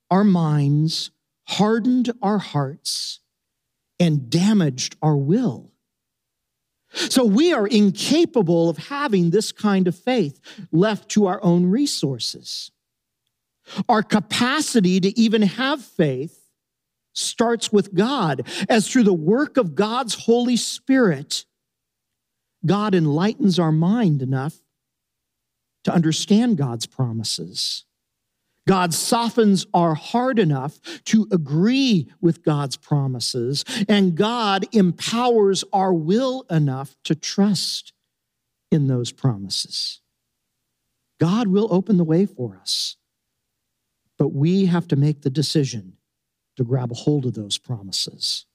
our 0.09 0.23
minds, 0.23 1.11
hardened 1.45 2.11
our 2.21 2.38
hearts 2.38 3.19
and 4.00 4.29
damaged 4.29 4.95
our 5.01 5.15
will. 5.15 5.71
So 6.93 7.23
we 7.23 7.53
are 7.53 7.67
incapable 7.67 8.69
of 8.69 8.77
having 8.77 9.29
this 9.29 9.51
kind 9.51 9.88
of 9.88 9.95
faith 9.95 10.41
left 10.71 11.09
to 11.09 11.27
our 11.27 11.41
own 11.43 11.67
resources. 11.67 12.71
Our 13.88 14.03
capacity 14.03 15.00
to 15.00 15.17
even 15.17 15.43
have 15.43 15.81
faith 15.81 16.40
starts 17.13 17.72
with 17.72 17.94
God, 17.94 18.48
as 18.70 18.88
through 18.88 19.03
the 19.03 19.13
work 19.13 19.58
of 19.58 19.75
God's 19.75 20.15
Holy 20.15 20.58
Spirit, 20.58 21.46
God 22.65 22.94
enlightens 22.96 23.60
our 23.60 23.72
mind 23.72 24.22
enough 24.22 24.56
to 25.84 25.94
understand 25.94 26.58
God's 26.58 26.86
promises. 26.86 27.86
God 28.68 28.94
softens 28.94 29.65
our 29.74 29.96
heart 29.96 30.38
enough 30.38 30.80
to 31.06 31.27
agree 31.32 32.12
with 32.22 32.44
God's 32.44 32.77
promises, 32.77 33.65
and 33.89 34.15
God 34.15 34.65
empowers 34.72 35.63
our 35.74 35.94
will 35.94 36.46
enough 36.50 36.96
to 37.06 37.15
trust 37.15 37.94
in 38.72 38.88
those 38.88 39.12
promises. 39.12 40.01
God 41.20 41.48
will 41.48 41.68
open 41.72 41.98
the 41.98 42.03
way 42.03 42.25
for 42.25 42.58
us, 42.62 42.98
but 44.18 44.30
we 44.30 44.68
have 44.68 44.88
to 44.89 44.96
make 44.96 45.22
the 45.22 45.30
decision 45.30 45.98
to 46.62 46.68
grab 46.68 46.91
a 46.91 46.96
hold 46.96 47.25
of 47.25 47.34
those 47.34 47.58
promises, 47.58 48.46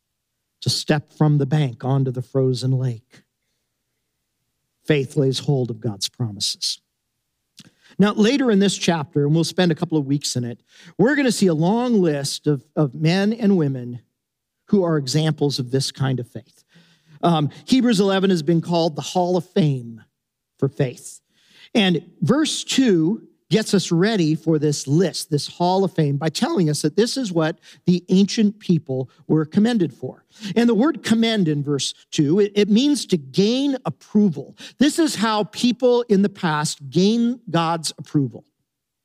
to 0.61 0.71
step 0.71 1.13
from 1.13 1.39
the 1.39 1.47
bank 1.47 1.85
onto 1.85 2.13
the 2.13 2.23
frozen 2.23 2.71
lake. 2.71 3.23
Faith 4.85 5.17
lays 5.17 5.41
hold 5.41 5.71
of 5.71 5.81
God's 5.81 6.09
promises. 6.09 6.81
Now, 7.99 8.13
later 8.13 8.51
in 8.51 8.61
this 8.61 8.77
chapter, 8.77 9.25
and 9.25 9.35
we'll 9.35 9.43
spend 9.43 9.73
a 9.73 9.75
couple 9.75 9.99
of 9.99 10.07
weeks 10.07 10.37
in 10.37 10.45
it, 10.45 10.61
we're 10.99 11.17
going 11.17 11.27
to 11.27 11.33
see 11.33 11.49
a 11.49 11.55
long 11.55 12.01
list 12.01 12.47
of, 12.47 12.65
of 12.77 12.95
men 12.95 13.33
and 13.33 13.57
women 13.57 14.01
who 14.67 14.85
are 14.85 14.97
examples 14.97 15.59
of 15.59 15.73
this 15.73 15.91
kind 15.91 16.21
of 16.21 16.29
faith. 16.29 16.63
Um, 17.23 17.51
Hebrews 17.65 17.99
11 17.99 18.31
has 18.31 18.43
been 18.43 18.61
called 18.61 18.95
the 18.95 19.03
Hall 19.03 19.37
of 19.37 19.49
Fame 19.51 20.03
for 20.59 20.69
faith. 20.69 21.21
And 21.75 22.09
verse 22.21 22.63
2 22.63 23.27
gets 23.50 23.75
us 23.75 23.93
ready 23.93 24.35
for 24.35 24.59
this 24.59 24.87
list, 24.87 25.31
this 25.31 25.47
hall 25.47 25.85
of 25.85 25.93
fame, 25.93 26.17
by 26.17 26.29
telling 26.29 26.69
us 26.69 26.83
that 26.83 26.97
this 26.97 27.17
is 27.17 27.33
what 27.33 27.59
the 27.87 28.05
ancient 28.09 28.59
people 28.59 29.09
were 29.29 29.45
commended 29.45 29.93
for. 29.93 30.25
And 30.55 30.69
the 30.69 30.75
word 30.75 31.03
commend 31.03 31.49
in 31.49 31.62
verse 31.62 31.95
2, 32.12 32.41
it, 32.41 32.53
it, 32.55 32.69
means 32.69 33.07
to 33.07 33.17
gain 33.17 33.76
approval. 33.85 34.57
This 34.79 34.99
is 34.99 35.15
how 35.15 35.45
people 35.45 36.03
in 36.03 36.23
the 36.23 36.29
past 36.29 36.91
gain 36.91 37.41
God's 37.49 37.93
approval. 37.99 38.45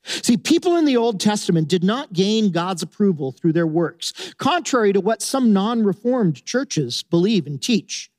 See, 0.04 0.36
people 0.36 0.78
in 0.78 0.86
the 0.86 0.98
Old 0.98 1.20
Testament 1.20 1.68
did 1.68 1.84
not 1.84 2.12
gain 2.12 2.52
God's 2.52 2.82
approval 2.82 3.32
through 3.32 3.54
their 3.54 3.68
works, 3.68 4.34
contrary 4.38 4.94
to 4.94 5.00
what 5.00 5.22
some 5.22 5.54
non 5.54 5.84
reformed 5.84 6.44
churches 6.44 7.04
believe 7.04 7.46
and 7.46 7.62
teach. 7.62 8.10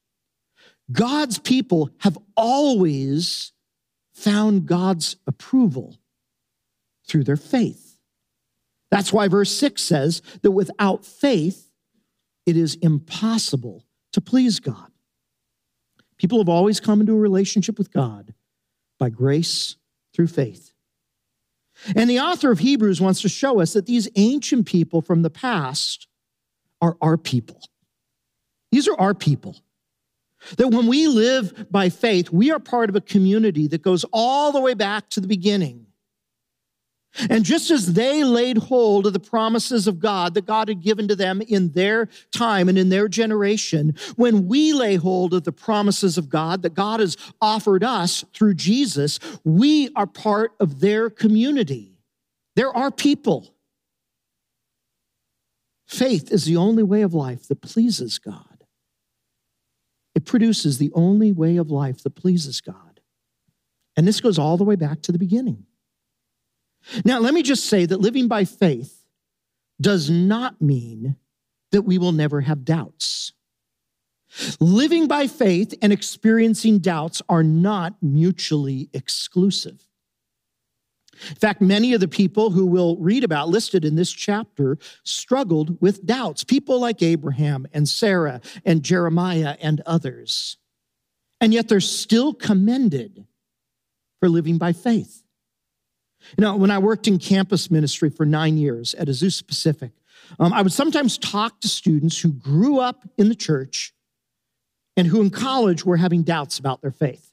God's 0.92 1.38
people 1.38 1.90
have 1.98 2.16
always 2.36 3.52
found 4.14 4.66
God's 4.66 5.16
approval 5.26 5.96
through 7.06 7.24
their 7.24 7.36
faith. 7.36 7.98
That's 8.90 9.12
why 9.12 9.28
verse 9.28 9.50
6 9.50 9.82
says 9.82 10.22
that 10.42 10.50
without 10.50 11.04
faith, 11.04 11.70
it 12.44 12.56
is 12.56 12.74
impossible 12.76 13.84
to 14.12 14.20
please 14.20 14.60
God. 14.60 14.88
People 16.18 16.38
have 16.38 16.48
always 16.48 16.78
come 16.78 17.00
into 17.00 17.14
a 17.14 17.18
relationship 17.18 17.78
with 17.78 17.92
God 17.92 18.34
by 18.98 19.10
grace 19.10 19.76
through 20.14 20.28
faith. 20.28 20.72
And 21.96 22.08
the 22.08 22.20
author 22.20 22.50
of 22.50 22.58
Hebrews 22.58 23.00
wants 23.00 23.22
to 23.22 23.28
show 23.28 23.60
us 23.60 23.72
that 23.72 23.86
these 23.86 24.08
ancient 24.16 24.66
people 24.66 25.00
from 25.00 25.22
the 25.22 25.30
past 25.30 26.06
are 26.80 26.96
our 27.00 27.16
people. 27.16 27.60
These 28.70 28.88
are 28.88 29.00
our 29.00 29.14
people. 29.14 29.56
That 30.58 30.68
when 30.68 30.86
we 30.86 31.06
live 31.06 31.66
by 31.70 31.88
faith, 31.88 32.30
we 32.30 32.50
are 32.50 32.58
part 32.58 32.90
of 32.90 32.96
a 32.96 33.00
community 33.00 33.68
that 33.68 33.82
goes 33.82 34.04
all 34.12 34.52
the 34.52 34.60
way 34.60 34.74
back 34.74 35.08
to 35.10 35.20
the 35.20 35.28
beginning 35.28 35.81
and 37.28 37.44
just 37.44 37.70
as 37.70 37.92
they 37.92 38.24
laid 38.24 38.56
hold 38.56 39.06
of 39.06 39.12
the 39.12 39.20
promises 39.20 39.86
of 39.86 40.00
God 40.00 40.34
that 40.34 40.46
God 40.46 40.68
had 40.68 40.80
given 40.80 41.08
to 41.08 41.16
them 41.16 41.42
in 41.42 41.72
their 41.72 42.08
time 42.32 42.68
and 42.68 42.78
in 42.78 42.88
their 42.88 43.08
generation, 43.08 43.94
when 44.16 44.48
we 44.48 44.72
lay 44.72 44.96
hold 44.96 45.34
of 45.34 45.44
the 45.44 45.52
promises 45.52 46.16
of 46.16 46.30
God 46.30 46.62
that 46.62 46.74
God 46.74 47.00
has 47.00 47.16
offered 47.40 47.84
us 47.84 48.24
through 48.32 48.54
Jesus, 48.54 49.18
we 49.44 49.90
are 49.94 50.06
part 50.06 50.52
of 50.58 50.80
their 50.80 51.10
community. 51.10 51.98
There 52.56 52.74
are 52.74 52.90
people. 52.90 53.54
Faith 55.86 56.32
is 56.32 56.46
the 56.46 56.56
only 56.56 56.82
way 56.82 57.02
of 57.02 57.12
life 57.12 57.46
that 57.48 57.60
pleases 57.60 58.18
God. 58.18 58.64
It 60.14 60.24
produces 60.24 60.78
the 60.78 60.92
only 60.94 61.32
way 61.32 61.58
of 61.58 61.70
life 61.70 62.02
that 62.02 62.14
pleases 62.14 62.60
God. 62.60 63.00
And 63.96 64.06
this 64.06 64.20
goes 64.20 64.38
all 64.38 64.56
the 64.56 64.64
way 64.64 64.76
back 64.76 65.02
to 65.02 65.12
the 65.12 65.18
beginning. 65.18 65.66
Now, 67.04 67.20
let 67.20 67.34
me 67.34 67.42
just 67.42 67.66
say 67.66 67.86
that 67.86 68.00
living 68.00 68.28
by 68.28 68.44
faith 68.44 69.04
does 69.80 70.10
not 70.10 70.60
mean 70.60 71.16
that 71.70 71.82
we 71.82 71.98
will 71.98 72.12
never 72.12 72.40
have 72.42 72.64
doubts. 72.64 73.32
Living 74.60 75.08
by 75.08 75.26
faith 75.26 75.74
and 75.82 75.92
experiencing 75.92 76.78
doubts 76.78 77.20
are 77.28 77.42
not 77.42 77.94
mutually 78.00 78.88
exclusive. 78.92 79.86
In 81.28 81.36
fact, 81.36 81.60
many 81.60 81.92
of 81.92 82.00
the 82.00 82.08
people 82.08 82.50
who 82.50 82.66
we'll 82.66 82.96
read 82.96 83.22
about 83.22 83.48
listed 83.48 83.84
in 83.84 83.94
this 83.94 84.10
chapter 84.10 84.78
struggled 85.04 85.80
with 85.80 86.06
doubts. 86.06 86.42
People 86.42 86.80
like 86.80 87.02
Abraham 87.02 87.66
and 87.72 87.88
Sarah 87.88 88.40
and 88.64 88.82
Jeremiah 88.82 89.56
and 89.60 89.82
others. 89.84 90.56
And 91.40 91.52
yet 91.52 91.68
they're 91.68 91.80
still 91.80 92.32
commended 92.32 93.26
for 94.20 94.28
living 94.28 94.58
by 94.58 94.72
faith. 94.72 95.21
You 96.38 96.42
know, 96.42 96.56
when 96.56 96.70
I 96.70 96.78
worked 96.78 97.08
in 97.08 97.18
campus 97.18 97.70
ministry 97.70 98.10
for 98.10 98.24
nine 98.24 98.56
years 98.56 98.94
at 98.94 99.08
Azusa 99.08 99.46
Pacific, 99.46 99.92
um, 100.38 100.52
I 100.52 100.62
would 100.62 100.72
sometimes 100.72 101.18
talk 101.18 101.60
to 101.60 101.68
students 101.68 102.18
who 102.18 102.32
grew 102.32 102.78
up 102.78 103.08
in 103.18 103.28
the 103.28 103.34
church 103.34 103.92
and 104.96 105.06
who 105.06 105.20
in 105.20 105.30
college 105.30 105.84
were 105.84 105.96
having 105.96 106.22
doubts 106.22 106.58
about 106.58 106.82
their 106.82 106.90
faith. 106.90 107.32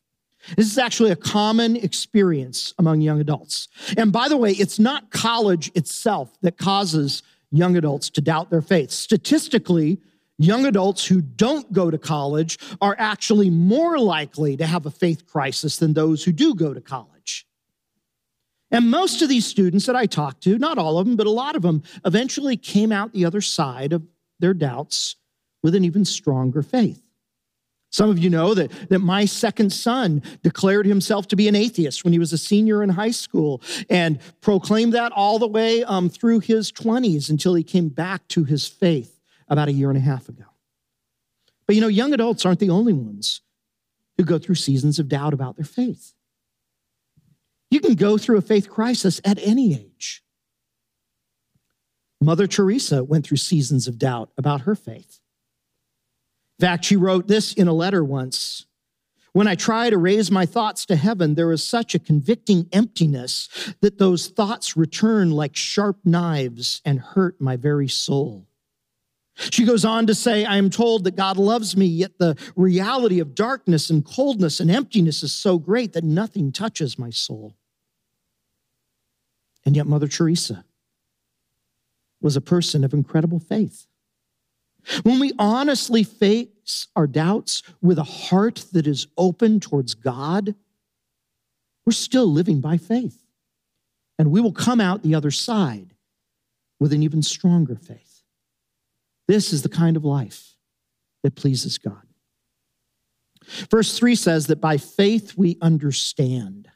This 0.55 0.71
is 0.71 0.77
actually 0.77 1.11
a 1.11 1.15
common 1.15 1.75
experience 1.75 2.73
among 2.79 3.01
young 3.01 3.19
adults. 3.19 3.67
And 3.97 4.11
by 4.11 4.29
the 4.29 4.37
way, 4.37 4.51
it's 4.51 4.79
not 4.79 5.11
college 5.11 5.69
itself 5.75 6.37
that 6.41 6.57
causes 6.57 7.23
young 7.51 7.75
adults 7.75 8.09
to 8.11 8.21
doubt 8.21 8.49
their 8.49 8.61
faith. 8.61 8.91
Statistically, 8.91 9.99
young 10.37 10.65
adults 10.65 11.05
who 11.05 11.21
don't 11.21 11.71
go 11.73 11.91
to 11.91 11.97
college 11.97 12.57
are 12.81 12.95
actually 12.97 13.49
more 13.49 13.99
likely 13.99 14.55
to 14.57 14.65
have 14.65 14.85
a 14.85 14.91
faith 14.91 15.27
crisis 15.27 15.77
than 15.77 15.93
those 15.93 16.23
who 16.23 16.31
do 16.31 16.55
go 16.55 16.73
to 16.73 16.81
college. 16.81 17.45
And 18.71 18.91
most 18.91 19.21
of 19.21 19.29
these 19.29 19.45
students 19.45 19.85
that 19.87 19.95
I 19.95 20.05
talked 20.05 20.43
to, 20.43 20.57
not 20.57 20.77
all 20.77 20.99
of 20.99 21.07
them, 21.07 21.15
but 21.15 21.27
a 21.27 21.31
lot 21.31 21.55
of 21.55 21.63
them, 21.63 21.83
eventually 22.05 22.55
came 22.55 22.91
out 22.91 23.13
the 23.13 23.25
other 23.25 23.41
side 23.41 23.93
of 23.93 24.03
their 24.39 24.53
doubts 24.53 25.15
with 25.63 25.75
an 25.75 25.83
even 25.83 26.05
stronger 26.05 26.61
faith. 26.61 27.01
Some 27.91 28.09
of 28.09 28.19
you 28.19 28.29
know 28.29 28.53
that, 28.53 28.71
that 28.89 28.99
my 28.99 29.25
second 29.25 29.71
son 29.71 30.21
declared 30.43 30.85
himself 30.85 31.27
to 31.29 31.35
be 31.35 31.47
an 31.47 31.55
atheist 31.55 32.03
when 32.03 32.13
he 32.13 32.19
was 32.19 32.31
a 32.31 32.37
senior 32.37 32.83
in 32.83 32.89
high 32.89 33.11
school 33.11 33.61
and 33.89 34.19
proclaimed 34.41 34.93
that 34.93 35.11
all 35.11 35.39
the 35.39 35.47
way 35.47 35.83
um, 35.83 36.07
through 36.07 36.41
his 36.41 36.71
20s 36.71 37.31
until 37.31 37.55
he 37.55 37.63
came 37.63 37.89
back 37.89 38.27
to 38.27 38.43
his 38.43 38.67
faith 38.67 39.19
about 39.47 39.69
a 39.69 39.71
year 39.71 39.89
and 39.89 39.97
a 39.97 40.01
half 40.01 40.29
ago. 40.29 40.43
But 41.65 41.75
you 41.75 41.81
know, 41.81 41.87
young 41.87 42.13
adults 42.13 42.45
aren't 42.45 42.59
the 42.59 42.69
only 42.69 42.93
ones 42.93 43.41
who 44.17 44.23
go 44.23 44.37
through 44.37 44.55
seasons 44.55 44.99
of 44.99 45.07
doubt 45.07 45.33
about 45.33 45.55
their 45.55 45.65
faith. 45.65 46.13
You 47.71 47.79
can 47.79 47.95
go 47.95 48.17
through 48.17 48.37
a 48.37 48.41
faith 48.41 48.69
crisis 48.69 49.21
at 49.23 49.39
any 49.41 49.75
age. 49.75 50.23
Mother 52.21 52.47
Teresa 52.47 53.03
went 53.03 53.25
through 53.25 53.37
seasons 53.37 53.87
of 53.87 53.97
doubt 53.97 54.31
about 54.37 54.61
her 54.61 54.75
faith. 54.75 55.19
In 56.59 56.65
fact, 56.65 56.85
she 56.85 56.97
wrote 56.97 57.27
this 57.27 57.53
in 57.53 57.67
a 57.67 57.73
letter 57.73 58.03
once 58.03 58.65
When 59.31 59.47
I 59.47 59.55
try 59.55 59.89
to 59.89 59.97
raise 59.97 60.29
my 60.29 60.45
thoughts 60.45 60.85
to 60.87 60.95
heaven, 60.95 61.35
there 61.35 61.51
is 61.51 61.63
such 61.63 61.95
a 61.95 61.99
convicting 61.99 62.67
emptiness 62.73 63.47
that 63.81 63.99
those 63.99 64.27
thoughts 64.27 64.75
return 64.75 65.31
like 65.31 65.55
sharp 65.55 65.99
knives 66.03 66.81
and 66.83 66.99
hurt 66.99 67.39
my 67.39 67.55
very 67.55 67.87
soul. 67.87 68.47
She 69.51 69.63
goes 69.63 69.85
on 69.85 70.05
to 70.07 70.15
say, 70.15 70.43
I 70.43 70.57
am 70.57 70.69
told 70.69 71.05
that 71.05 71.15
God 71.15 71.37
loves 71.37 71.77
me, 71.77 71.85
yet 71.85 72.17
the 72.17 72.35
reality 72.57 73.21
of 73.21 73.35
darkness 73.35 73.89
and 73.89 74.03
coldness 74.03 74.59
and 74.59 74.69
emptiness 74.69 75.23
is 75.23 75.31
so 75.31 75.57
great 75.57 75.93
that 75.93 76.03
nothing 76.03 76.51
touches 76.51 76.99
my 76.99 77.09
soul. 77.09 77.55
And 79.65 79.75
yet, 79.75 79.87
Mother 79.87 80.07
Teresa 80.07 80.65
was 82.21 82.35
a 82.35 82.41
person 82.41 82.83
of 82.83 82.93
incredible 82.93 83.39
faith. 83.39 83.87
When 85.03 85.19
we 85.19 85.33
honestly 85.37 86.03
face 86.03 86.87
our 86.95 87.07
doubts 87.07 87.63
with 87.81 87.99
a 87.99 88.03
heart 88.03 88.65
that 88.73 88.87
is 88.87 89.07
open 89.17 89.59
towards 89.59 89.93
God, 89.93 90.55
we're 91.85 91.93
still 91.93 92.27
living 92.27 92.61
by 92.61 92.77
faith. 92.77 93.23
And 94.17 94.31
we 94.31 94.41
will 94.41 94.51
come 94.51 94.81
out 94.81 95.03
the 95.03 95.15
other 95.15 95.31
side 95.31 95.93
with 96.79 96.93
an 96.93 97.03
even 97.03 97.21
stronger 97.21 97.75
faith. 97.75 98.21
This 99.27 99.53
is 99.53 99.61
the 99.61 99.69
kind 99.69 99.95
of 99.95 100.05
life 100.05 100.55
that 101.23 101.35
pleases 101.35 101.77
God. 101.77 102.01
Verse 103.69 103.97
3 103.97 104.15
says 104.15 104.47
that 104.47 104.61
by 104.61 104.77
faith 104.77 105.37
we 105.37 105.57
understand. 105.61 106.69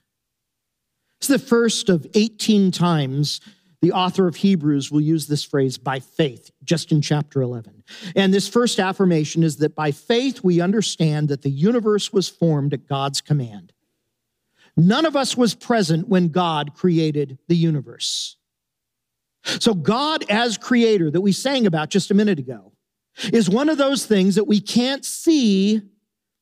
It's 1.23 1.29
the 1.29 1.39
first 1.39 1.87
of 1.87 2.05
18 2.15 2.71
times 2.71 3.39
the 3.81 3.93
author 3.93 4.27
of 4.27 4.35
Hebrews 4.35 4.91
will 4.91 4.99
use 4.99 5.25
this 5.25 5.41
phrase 5.41 5.77
by 5.77 6.01
faith, 6.01 6.51
just 6.65 6.91
in 6.91 7.01
chapter 7.01 7.41
11. 7.41 7.85
And 8.13 8.33
this 8.33 8.49
first 8.49 8.77
affirmation 8.77 9.41
is 9.41 9.55
that 9.59 9.73
by 9.73 9.91
faith 9.91 10.43
we 10.43 10.59
understand 10.59 11.29
that 11.29 11.41
the 11.41 11.49
universe 11.49 12.11
was 12.11 12.27
formed 12.27 12.73
at 12.73 12.89
God's 12.89 13.21
command. 13.21 13.71
None 14.75 15.05
of 15.05 15.15
us 15.15 15.37
was 15.37 15.55
present 15.55 16.09
when 16.09 16.27
God 16.27 16.73
created 16.73 17.37
the 17.47 17.55
universe. 17.55 18.35
So, 19.45 19.73
God 19.73 20.25
as 20.29 20.57
creator 20.57 21.09
that 21.09 21.21
we 21.21 21.31
sang 21.31 21.65
about 21.65 21.89
just 21.89 22.11
a 22.11 22.15
minute 22.15 22.37
ago 22.37 22.73
is 23.31 23.49
one 23.49 23.69
of 23.69 23.77
those 23.77 24.05
things 24.05 24.35
that 24.35 24.43
we 24.43 24.59
can't 24.59 25.05
see, 25.05 25.83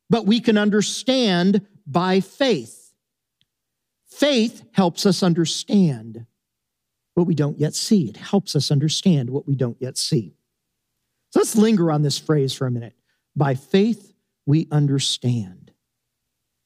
but 0.10 0.26
we 0.26 0.40
can 0.40 0.58
understand 0.58 1.68
by 1.86 2.20
faith. 2.20 2.81
Faith 4.12 4.64
helps 4.74 5.06
us 5.06 5.24
understand 5.24 6.26
what 7.16 7.28
we 7.28 7.34
don't 7.34 7.60
yet 7.60 7.74
see. 7.74 8.10
It 8.10 8.18
helps 8.18 8.56
us 8.56 8.70
understand 8.70 9.30
what 9.30 9.48
we 9.48 9.56
don't 9.56 9.78
yet 9.80 9.98
see. 9.98 10.36
So 11.32 11.40
let's 11.40 11.56
linger 11.56 11.92
on 11.92 12.02
this 12.02 12.20
phrase 12.20 12.54
for 12.54 12.68
a 12.68 12.72
minute. 12.72 12.96
By 13.36 13.56
faith, 13.56 14.14
we 14.46 14.68
understand. 14.72 15.72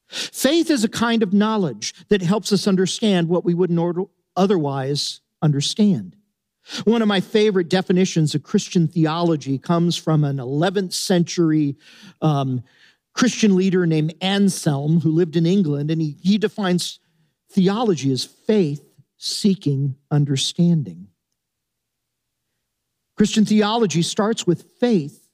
Faith 0.08 0.70
is 0.70 0.84
a 0.84 0.90
kind 0.90 1.24
of 1.24 1.34
knowledge 1.34 1.94
that 2.10 2.22
helps 2.22 2.52
us 2.52 2.68
understand 2.68 3.30
what 3.30 3.46
we 3.46 3.54
wouldn't 3.54 4.10
otherwise 4.36 5.22
understand. 5.42 6.16
One 6.84 7.02
of 7.02 7.08
my 7.08 7.22
favorite 7.22 7.70
definitions 7.70 8.34
of 8.34 8.42
Christian 8.42 8.88
theology 8.88 9.60
comes 9.60 9.96
from 9.96 10.24
an 10.24 10.38
11th 10.38 10.94
century 10.94 11.76
um, 12.22 12.64
Christian 13.14 13.56
leader 13.56 13.86
named 13.86 14.16
Anselm, 14.20 15.00
who 15.00 15.12
lived 15.12 15.36
in 15.36 15.46
England, 15.46 15.92
and 15.92 16.02
he, 16.02 16.18
he 16.22 16.38
defines 16.38 17.00
theology 17.56 18.12
is 18.12 18.26
faith 18.26 18.84
seeking 19.18 19.96
understanding. 20.12 21.08
Christian 23.16 23.46
theology 23.46 24.02
starts 24.02 24.46
with 24.46 24.70
faith 24.78 25.30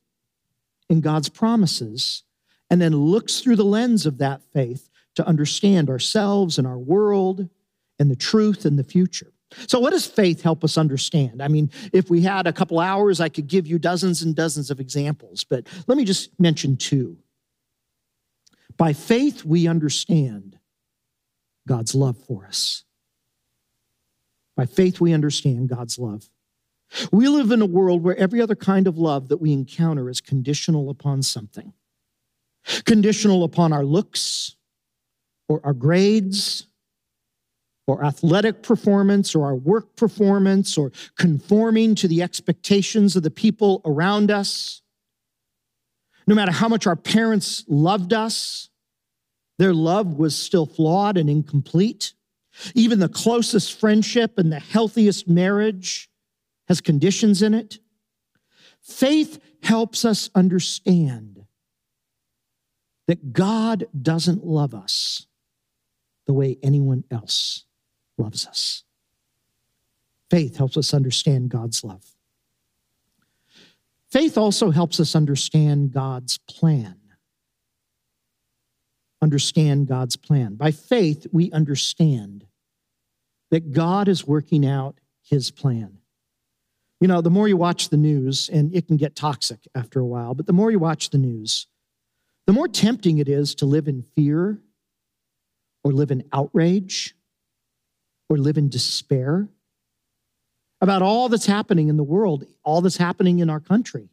in 0.87 1.01
God's 1.01 1.29
promises 1.29 2.21
and 2.69 2.79
then 2.79 2.95
looks 2.95 3.39
through 3.39 3.55
the 3.55 3.65
lens 3.65 4.05
of 4.05 4.19
that 4.19 4.43
faith 4.53 4.87
to 5.15 5.25
understand 5.25 5.89
ourselves 5.89 6.59
and 6.59 6.67
our 6.67 6.77
world 6.77 7.49
and 7.97 8.11
the 8.11 8.15
truth 8.15 8.65
and 8.65 8.77
the 8.77 8.83
future. 8.83 9.33
So, 9.67 9.79
what 9.79 9.89
does 9.89 10.05
faith 10.05 10.43
help 10.43 10.63
us 10.63 10.77
understand? 10.77 11.41
I 11.41 11.47
mean, 11.47 11.71
if 11.91 12.09
we 12.09 12.21
had 12.21 12.45
a 12.45 12.53
couple 12.53 12.79
hours, 12.79 13.19
I 13.19 13.29
could 13.29 13.47
give 13.47 13.65
you 13.65 13.79
dozens 13.79 14.21
and 14.21 14.35
dozens 14.35 14.69
of 14.69 14.79
examples, 14.79 15.43
but 15.43 15.67
let 15.87 15.97
me 15.97 16.05
just 16.05 16.39
mention 16.39 16.77
two. 16.77 17.17
By 18.77 18.93
faith, 18.93 19.43
we 19.43 19.67
understand 19.67 20.57
God's 21.67 21.95
love 21.95 22.17
for 22.17 22.45
us. 22.45 22.83
By 24.55 24.65
faith, 24.65 24.99
we 24.99 25.13
understand 25.13 25.69
God's 25.69 25.97
love. 25.97 26.29
We 27.11 27.27
live 27.27 27.51
in 27.51 27.61
a 27.61 27.65
world 27.65 28.03
where 28.03 28.17
every 28.17 28.41
other 28.41 28.55
kind 28.55 28.87
of 28.87 28.97
love 28.97 29.29
that 29.29 29.37
we 29.37 29.53
encounter 29.53 30.09
is 30.09 30.21
conditional 30.21 30.89
upon 30.89 31.23
something 31.23 31.73
conditional 32.85 33.43
upon 33.43 33.73
our 33.73 33.83
looks 33.83 34.55
or 35.47 35.61
our 35.63 35.73
grades 35.73 36.67
or 37.87 38.05
athletic 38.05 38.63
performance 38.63 39.35
or 39.35 39.45
our 39.45 39.55
work 39.55 39.95
performance 39.95 40.77
or 40.77 40.91
conforming 41.17 41.95
to 41.95 42.07
the 42.07 42.21
expectations 42.21 43.15
of 43.15 43.23
the 43.23 43.31
people 43.31 43.81
around 43.85 44.31
us. 44.31 44.81
No 46.27 46.35
matter 46.35 46.51
how 46.51 46.67
much 46.67 46.87
our 46.87 46.95
parents 46.95 47.65
loved 47.67 48.13
us, 48.13 48.69
their 49.61 49.75
love 49.75 50.17
was 50.17 50.35
still 50.35 50.65
flawed 50.65 51.17
and 51.17 51.29
incomplete. 51.29 52.15
Even 52.73 52.97
the 52.97 53.07
closest 53.07 53.79
friendship 53.79 54.39
and 54.39 54.51
the 54.51 54.59
healthiest 54.59 55.27
marriage 55.27 56.09
has 56.67 56.81
conditions 56.81 57.43
in 57.43 57.53
it. 57.53 57.77
Faith 58.81 59.39
helps 59.61 60.03
us 60.03 60.31
understand 60.33 61.45
that 63.05 63.33
God 63.33 63.85
doesn't 64.01 64.43
love 64.43 64.73
us 64.73 65.27
the 66.25 66.33
way 66.33 66.57
anyone 66.63 67.03
else 67.11 67.65
loves 68.17 68.47
us. 68.47 68.83
Faith 70.31 70.57
helps 70.57 70.75
us 70.75 70.91
understand 70.91 71.49
God's 71.49 71.83
love. 71.83 72.15
Faith 74.09 74.39
also 74.39 74.71
helps 74.71 74.99
us 74.99 75.15
understand 75.15 75.91
God's 75.91 76.39
plan. 76.39 77.00
Understand 79.21 79.87
God's 79.87 80.15
plan. 80.15 80.55
By 80.55 80.71
faith, 80.71 81.27
we 81.31 81.51
understand 81.51 82.45
that 83.51 83.71
God 83.71 84.07
is 84.07 84.25
working 84.25 84.65
out 84.65 84.99
his 85.21 85.51
plan. 85.51 85.99
You 86.99 87.07
know, 87.07 87.21
the 87.21 87.29
more 87.29 87.47
you 87.47 87.57
watch 87.57 87.89
the 87.89 87.97
news, 87.97 88.49
and 88.49 88.73
it 88.75 88.87
can 88.87 88.97
get 88.97 89.15
toxic 89.15 89.67
after 89.75 89.99
a 89.99 90.05
while, 90.05 90.33
but 90.33 90.45
the 90.45 90.53
more 90.53 90.71
you 90.71 90.79
watch 90.79 91.09
the 91.09 91.17
news, 91.17 91.67
the 92.47 92.53
more 92.53 92.67
tempting 92.67 93.17
it 93.17 93.27
is 93.27 93.55
to 93.55 93.65
live 93.65 93.87
in 93.87 94.03
fear 94.15 94.59
or 95.83 95.91
live 95.91 96.11
in 96.11 96.23
outrage 96.31 97.15
or 98.29 98.37
live 98.37 98.57
in 98.57 98.69
despair 98.69 99.49
about 100.79 101.01
all 101.01 101.29
that's 101.29 101.45
happening 101.45 101.89
in 101.89 101.97
the 101.97 102.03
world, 102.03 102.45
all 102.63 102.81
that's 102.81 102.97
happening 102.97 103.39
in 103.39 103.49
our 103.49 103.59
country. 103.59 104.09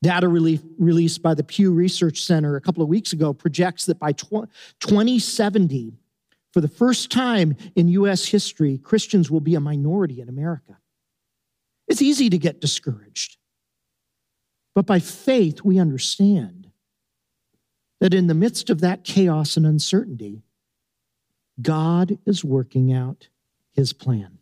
Data 0.00 0.28
released 0.28 1.22
by 1.22 1.34
the 1.34 1.42
Pew 1.42 1.72
Research 1.72 2.22
Center 2.22 2.54
a 2.56 2.60
couple 2.60 2.82
of 2.82 2.88
weeks 2.88 3.12
ago 3.12 3.32
projects 3.32 3.86
that 3.86 3.98
by 3.98 4.12
2070, 4.12 5.98
for 6.52 6.60
the 6.60 6.68
first 6.68 7.10
time 7.10 7.56
in 7.74 7.88
US 7.88 8.26
history, 8.26 8.78
Christians 8.78 9.30
will 9.30 9.40
be 9.40 9.54
a 9.56 9.60
minority 9.60 10.20
in 10.20 10.28
America. 10.28 10.78
It's 11.88 12.02
easy 12.02 12.30
to 12.30 12.38
get 12.38 12.60
discouraged. 12.60 13.38
But 14.74 14.86
by 14.86 15.00
faith, 15.00 15.64
we 15.64 15.78
understand 15.78 16.70
that 18.00 18.14
in 18.14 18.28
the 18.28 18.34
midst 18.34 18.70
of 18.70 18.80
that 18.80 19.02
chaos 19.02 19.56
and 19.56 19.66
uncertainty, 19.66 20.44
God 21.60 22.18
is 22.24 22.44
working 22.44 22.92
out 22.92 23.28
his 23.72 23.92
plan. 23.92 24.37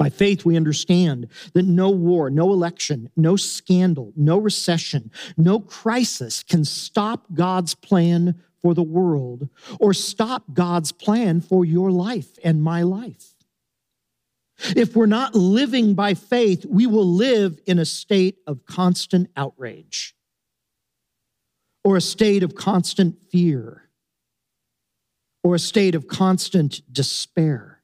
By 0.00 0.08
faith, 0.08 0.46
we 0.46 0.56
understand 0.56 1.28
that 1.52 1.66
no 1.66 1.90
war, 1.90 2.30
no 2.30 2.54
election, 2.54 3.10
no 3.16 3.36
scandal, 3.36 4.14
no 4.16 4.38
recession, 4.38 5.10
no 5.36 5.60
crisis 5.60 6.42
can 6.42 6.64
stop 6.64 7.26
God's 7.34 7.74
plan 7.74 8.40
for 8.62 8.72
the 8.72 8.82
world 8.82 9.50
or 9.78 9.92
stop 9.92 10.54
God's 10.54 10.90
plan 10.90 11.42
for 11.42 11.66
your 11.66 11.90
life 11.90 12.38
and 12.42 12.62
my 12.62 12.80
life. 12.80 13.34
If 14.74 14.96
we're 14.96 15.04
not 15.04 15.34
living 15.34 15.92
by 15.92 16.14
faith, 16.14 16.64
we 16.64 16.86
will 16.86 17.06
live 17.06 17.60
in 17.66 17.78
a 17.78 17.84
state 17.84 18.38
of 18.46 18.64
constant 18.64 19.28
outrage 19.36 20.16
or 21.84 21.98
a 21.98 22.00
state 22.00 22.42
of 22.42 22.54
constant 22.54 23.18
fear 23.30 23.90
or 25.44 25.54
a 25.54 25.58
state 25.58 25.94
of 25.94 26.08
constant 26.08 26.80
despair. 26.90 27.82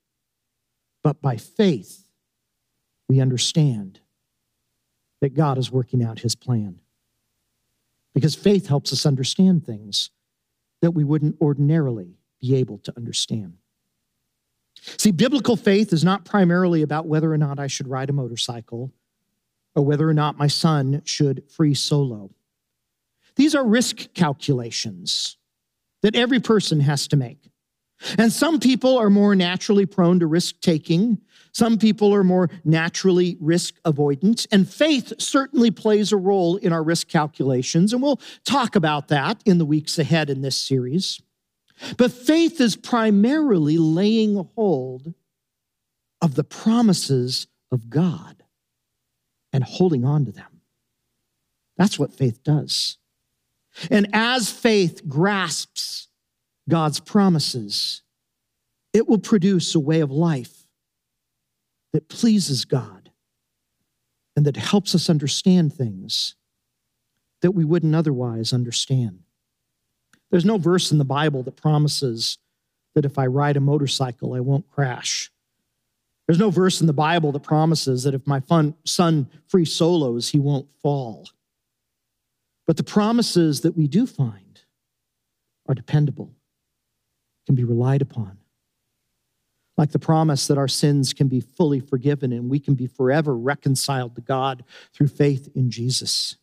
But 1.05 1.20
by 1.20 1.37
faith, 1.37 2.05
we 3.09 3.21
understand 3.21 4.01
that 5.21 5.35
God 5.35 5.59
is 5.59 5.71
working 5.71 6.03
out 6.03 6.21
his 6.21 6.35
plan. 6.35 6.81
Because 8.14 8.35
faith 8.35 8.66
helps 8.66 8.92
us 8.92 9.07
understand 9.07 9.64
things 9.64 10.11
that 10.83 10.92
we 10.92 11.05
wouldn't 11.05 11.40
ordinarily 11.40 12.19
be 12.40 12.57
able 12.57 12.79
to 12.79 12.92
understand. 12.97 13.55
See, 14.99 15.11
biblical 15.11 15.57
faith 15.57 15.92
is 15.92 16.05
not 16.05 16.25
primarily 16.25 16.83
about 16.83 17.07
whether 17.07 17.33
or 17.33 17.38
not 17.38 17.59
I 17.59 17.66
should 17.66 17.88
ride 17.88 18.11
a 18.11 18.12
motorcycle 18.12 18.92
or 19.75 19.85
whether 19.85 20.09
or 20.09 20.14
not 20.14 20.38
my 20.38 20.47
son 20.47 21.03
should 21.05 21.51
free 21.51 21.75
solo. 21.75 22.31
These 23.37 23.55
are 23.55 23.66
risk 23.66 24.12
calculations 24.14 25.37
that 26.03 26.14
every 26.14 26.40
person 26.40 26.81
has 26.81 27.09
to 27.09 27.16
make. 27.16 27.51
And 28.19 28.33
some 28.33 28.61
people 28.61 28.99
are 28.99 29.11
more 29.11 29.35
naturally 29.35 29.87
prone 29.87 30.21
to 30.21 30.27
risk 30.27 30.61
taking. 30.61 31.19
Some 31.53 31.79
people 31.79 32.15
are 32.15 32.25
more 32.25 32.51
naturally 32.65 33.39
risk 33.41 33.75
avoidant. 33.85 34.47
And 34.53 34.69
faith 34.69 35.15
certainly 35.19 35.71
plays 35.71 36.13
a 36.13 36.17
role 36.17 36.57
in 36.57 36.73
our 36.73 36.83
risk 36.83 37.09
calculations. 37.09 37.93
And 37.93 38.03
we'll 38.03 38.21
talk 38.45 38.77
about 38.77 39.09
that 39.09 39.43
in 39.47 39.59
the 39.59 39.65
weeks 39.65 39.99
ahead 39.99 40.29
in 40.29 40.43
this 40.43 40.57
series. 40.61 41.21
But 41.97 42.13
faith 42.13 42.61
is 42.61 42.77
primarily 42.77 43.79
laying 43.79 44.47
hold 44.55 45.15
of 46.21 46.35
the 46.35 46.45
promises 46.45 47.47
of 47.71 47.91
God 47.91 48.43
and 49.53 49.65
holding 49.65 50.05
on 50.05 50.25
to 50.27 50.33
them. 50.33 50.61
That's 51.77 51.99
what 51.99 52.13
faith 52.13 52.43
does. 52.43 52.99
And 53.91 54.09
as 54.13 54.51
faith 54.51 55.07
grasps 55.07 56.06
God's 56.68 57.00
promises, 57.00 58.02
it 58.92 59.09
will 59.09 59.18
produce 59.18 59.74
a 59.74 59.81
way 59.81 60.00
of 60.00 60.11
life 60.11 60.66
that 61.92 62.09
pleases 62.09 62.64
God 62.64 63.11
and 64.35 64.44
that 64.44 64.57
helps 64.57 64.94
us 64.94 65.09
understand 65.09 65.72
things 65.72 66.35
that 67.42 67.52
we 67.52 67.64
wouldn't 67.64 67.94
otherwise 67.94 68.52
understand. 68.52 69.20
There's 70.31 70.44
no 70.44 70.59
verse 70.59 70.90
in 70.90 70.98
the 70.98 71.05
Bible 71.05 71.42
that 71.44 71.57
promises 71.57 72.38
that 72.94 73.05
if 73.05 73.18
I 73.18 73.26
ride 73.26 73.57
a 73.57 73.61
motorcycle, 73.61 74.35
I 74.35 74.40
won't 74.40 74.68
crash. 74.70 75.31
There's 76.26 76.38
no 76.38 76.50
verse 76.50 76.81
in 76.81 76.87
the 76.87 76.92
Bible 76.92 77.31
that 77.33 77.42
promises 77.42 78.02
that 78.02 78.14
if 78.14 78.26
my 78.26 78.42
son 78.85 79.29
free 79.46 79.64
solos, 79.64 80.31
he 80.31 80.38
won't 80.38 80.66
fall. 80.83 81.29
But 82.66 82.76
the 82.76 82.83
promises 82.83 83.61
that 83.61 83.76
we 83.76 83.87
do 83.87 84.07
find 84.07 84.62
are 85.68 85.74
dependable, 85.74 86.35
can 87.47 87.55
be 87.55 87.65
relied 87.65 88.03
upon. 88.03 88.39
Like 89.79 89.93
the 89.93 89.99
promise 89.99 90.47
that 90.47 90.59
our 90.59 90.69
sins 90.69 91.13
can 91.13 91.29
be 91.29 91.41
fully 91.41 91.81
forgiven 91.81 92.33
and 92.33 92.51
we 92.51 92.59
can 92.59 92.75
be 92.75 92.87
forever 92.87 93.37
reconciled 93.37 94.15
to 94.17 94.21
God 94.21 94.65
through 94.93 95.09
faith 95.09 95.51
in 95.55 95.71
Jesus. 95.71 96.37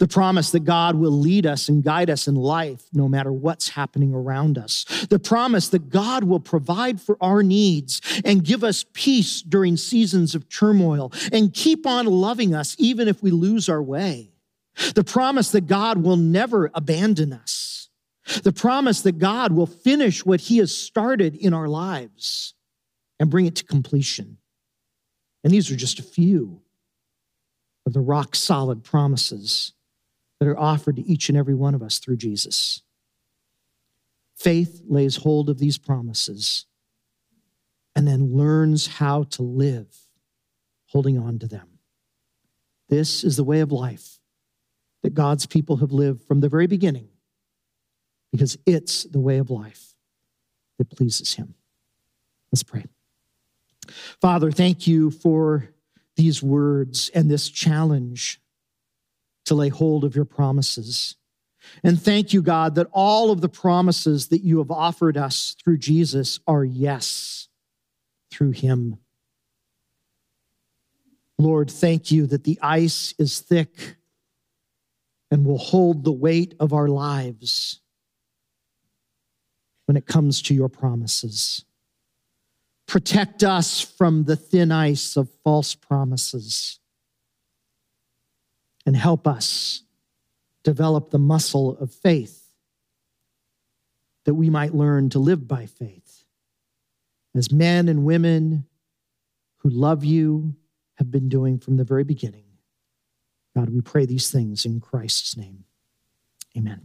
The 0.00 0.08
promise 0.08 0.50
that 0.50 0.64
God 0.64 0.96
will 0.96 1.12
lead 1.12 1.46
us 1.46 1.68
and 1.68 1.84
guide 1.84 2.10
us 2.10 2.26
in 2.26 2.34
life 2.34 2.82
no 2.92 3.08
matter 3.08 3.32
what's 3.32 3.68
happening 3.68 4.12
around 4.12 4.58
us. 4.58 4.84
The 5.08 5.20
promise 5.20 5.68
that 5.68 5.88
God 5.88 6.24
will 6.24 6.40
provide 6.40 7.00
for 7.00 7.16
our 7.20 7.44
needs 7.44 8.00
and 8.24 8.44
give 8.44 8.64
us 8.64 8.84
peace 8.92 9.40
during 9.40 9.76
seasons 9.76 10.34
of 10.34 10.48
turmoil 10.48 11.12
and 11.30 11.54
keep 11.54 11.86
on 11.86 12.06
loving 12.06 12.54
us 12.56 12.74
even 12.80 13.06
if 13.06 13.22
we 13.22 13.30
lose 13.30 13.68
our 13.68 13.82
way. 13.82 14.32
The 14.96 15.04
promise 15.04 15.52
that 15.52 15.68
God 15.68 15.98
will 15.98 16.16
never 16.16 16.72
abandon 16.74 17.32
us. 17.32 17.67
The 18.42 18.52
promise 18.52 19.00
that 19.02 19.18
God 19.18 19.52
will 19.52 19.66
finish 19.66 20.24
what 20.24 20.42
he 20.42 20.58
has 20.58 20.74
started 20.74 21.34
in 21.34 21.54
our 21.54 21.68
lives 21.68 22.54
and 23.18 23.30
bring 23.30 23.46
it 23.46 23.56
to 23.56 23.64
completion. 23.64 24.38
And 25.42 25.52
these 25.52 25.70
are 25.70 25.76
just 25.76 25.98
a 25.98 26.02
few 26.02 26.60
of 27.86 27.92
the 27.92 28.00
rock 28.00 28.34
solid 28.34 28.84
promises 28.84 29.72
that 30.40 30.48
are 30.48 30.58
offered 30.58 30.96
to 30.96 31.06
each 31.06 31.28
and 31.28 31.38
every 31.38 31.54
one 31.54 31.74
of 31.74 31.82
us 31.82 31.98
through 31.98 32.16
Jesus. 32.16 32.82
Faith 34.36 34.82
lays 34.86 35.16
hold 35.16 35.48
of 35.48 35.58
these 35.58 35.78
promises 35.78 36.66
and 37.96 38.06
then 38.06 38.36
learns 38.36 38.86
how 38.86 39.24
to 39.24 39.42
live 39.42 39.96
holding 40.86 41.18
on 41.18 41.38
to 41.38 41.48
them. 41.48 41.66
This 42.88 43.24
is 43.24 43.36
the 43.36 43.44
way 43.44 43.60
of 43.60 43.72
life 43.72 44.18
that 45.02 45.14
God's 45.14 45.46
people 45.46 45.78
have 45.78 45.92
lived 45.92 46.22
from 46.22 46.40
the 46.40 46.48
very 46.48 46.66
beginning 46.66 47.08
because 48.32 48.58
it's 48.66 49.04
the 49.04 49.20
way 49.20 49.38
of 49.38 49.50
life 49.50 49.94
that 50.78 50.90
pleases 50.90 51.34
Him. 51.34 51.54
Let's 52.52 52.62
pray. 52.62 52.84
Father, 54.20 54.50
thank 54.50 54.86
you 54.86 55.10
for 55.10 55.68
these 56.16 56.42
words 56.42 57.10
and 57.14 57.30
this 57.30 57.48
challenge 57.48 58.40
to 59.46 59.54
lay 59.54 59.68
hold 59.68 60.04
of 60.04 60.14
your 60.14 60.24
promises. 60.24 61.16
And 61.82 62.00
thank 62.00 62.32
you, 62.32 62.42
God, 62.42 62.74
that 62.74 62.88
all 62.92 63.30
of 63.30 63.40
the 63.40 63.48
promises 63.48 64.28
that 64.28 64.42
you 64.42 64.58
have 64.58 64.70
offered 64.70 65.16
us 65.16 65.56
through 65.62 65.78
Jesus 65.78 66.40
are 66.46 66.64
yes 66.64 67.48
through 68.30 68.50
him. 68.52 68.98
Lord, 71.38 71.70
thank 71.70 72.10
you 72.10 72.26
that 72.26 72.44
the 72.44 72.58
ice 72.60 73.14
is 73.18 73.40
thick 73.40 73.96
and 75.30 75.44
will 75.44 75.58
hold 75.58 76.04
the 76.04 76.12
weight 76.12 76.54
of 76.58 76.72
our 76.72 76.88
lives 76.88 77.80
when 79.88 79.96
it 79.96 80.04
comes 80.04 80.42
to 80.42 80.54
your 80.54 80.68
promises. 80.68 81.64
Protect 82.86 83.42
us 83.42 83.80
from 83.80 84.24
the 84.24 84.36
thin 84.36 84.70
ice 84.70 85.16
of 85.16 85.30
false 85.42 85.74
promises 85.74 86.78
and 88.84 88.94
help 88.94 89.26
us 89.26 89.82
develop 90.62 91.10
the 91.10 91.18
muscle 91.18 91.78
of 91.78 91.90
faith 91.90 92.50
that 94.26 94.34
we 94.34 94.50
might 94.50 94.74
learn 94.74 95.08
to 95.08 95.18
live 95.18 95.48
by 95.48 95.64
faith 95.64 96.24
as 97.34 97.50
men 97.50 97.88
and 97.88 98.04
women 98.04 98.66
who 99.56 99.70
love 99.70 100.04
you 100.04 100.54
have 100.96 101.10
been 101.10 101.30
doing 101.30 101.58
from 101.58 101.78
the 101.78 101.84
very 101.84 102.04
beginning. 102.04 102.44
God, 103.56 103.70
we 103.70 103.80
pray 103.80 104.04
these 104.04 104.30
things 104.30 104.66
in 104.66 104.80
Christ's 104.80 105.34
name. 105.34 105.64
Amen. 106.54 106.84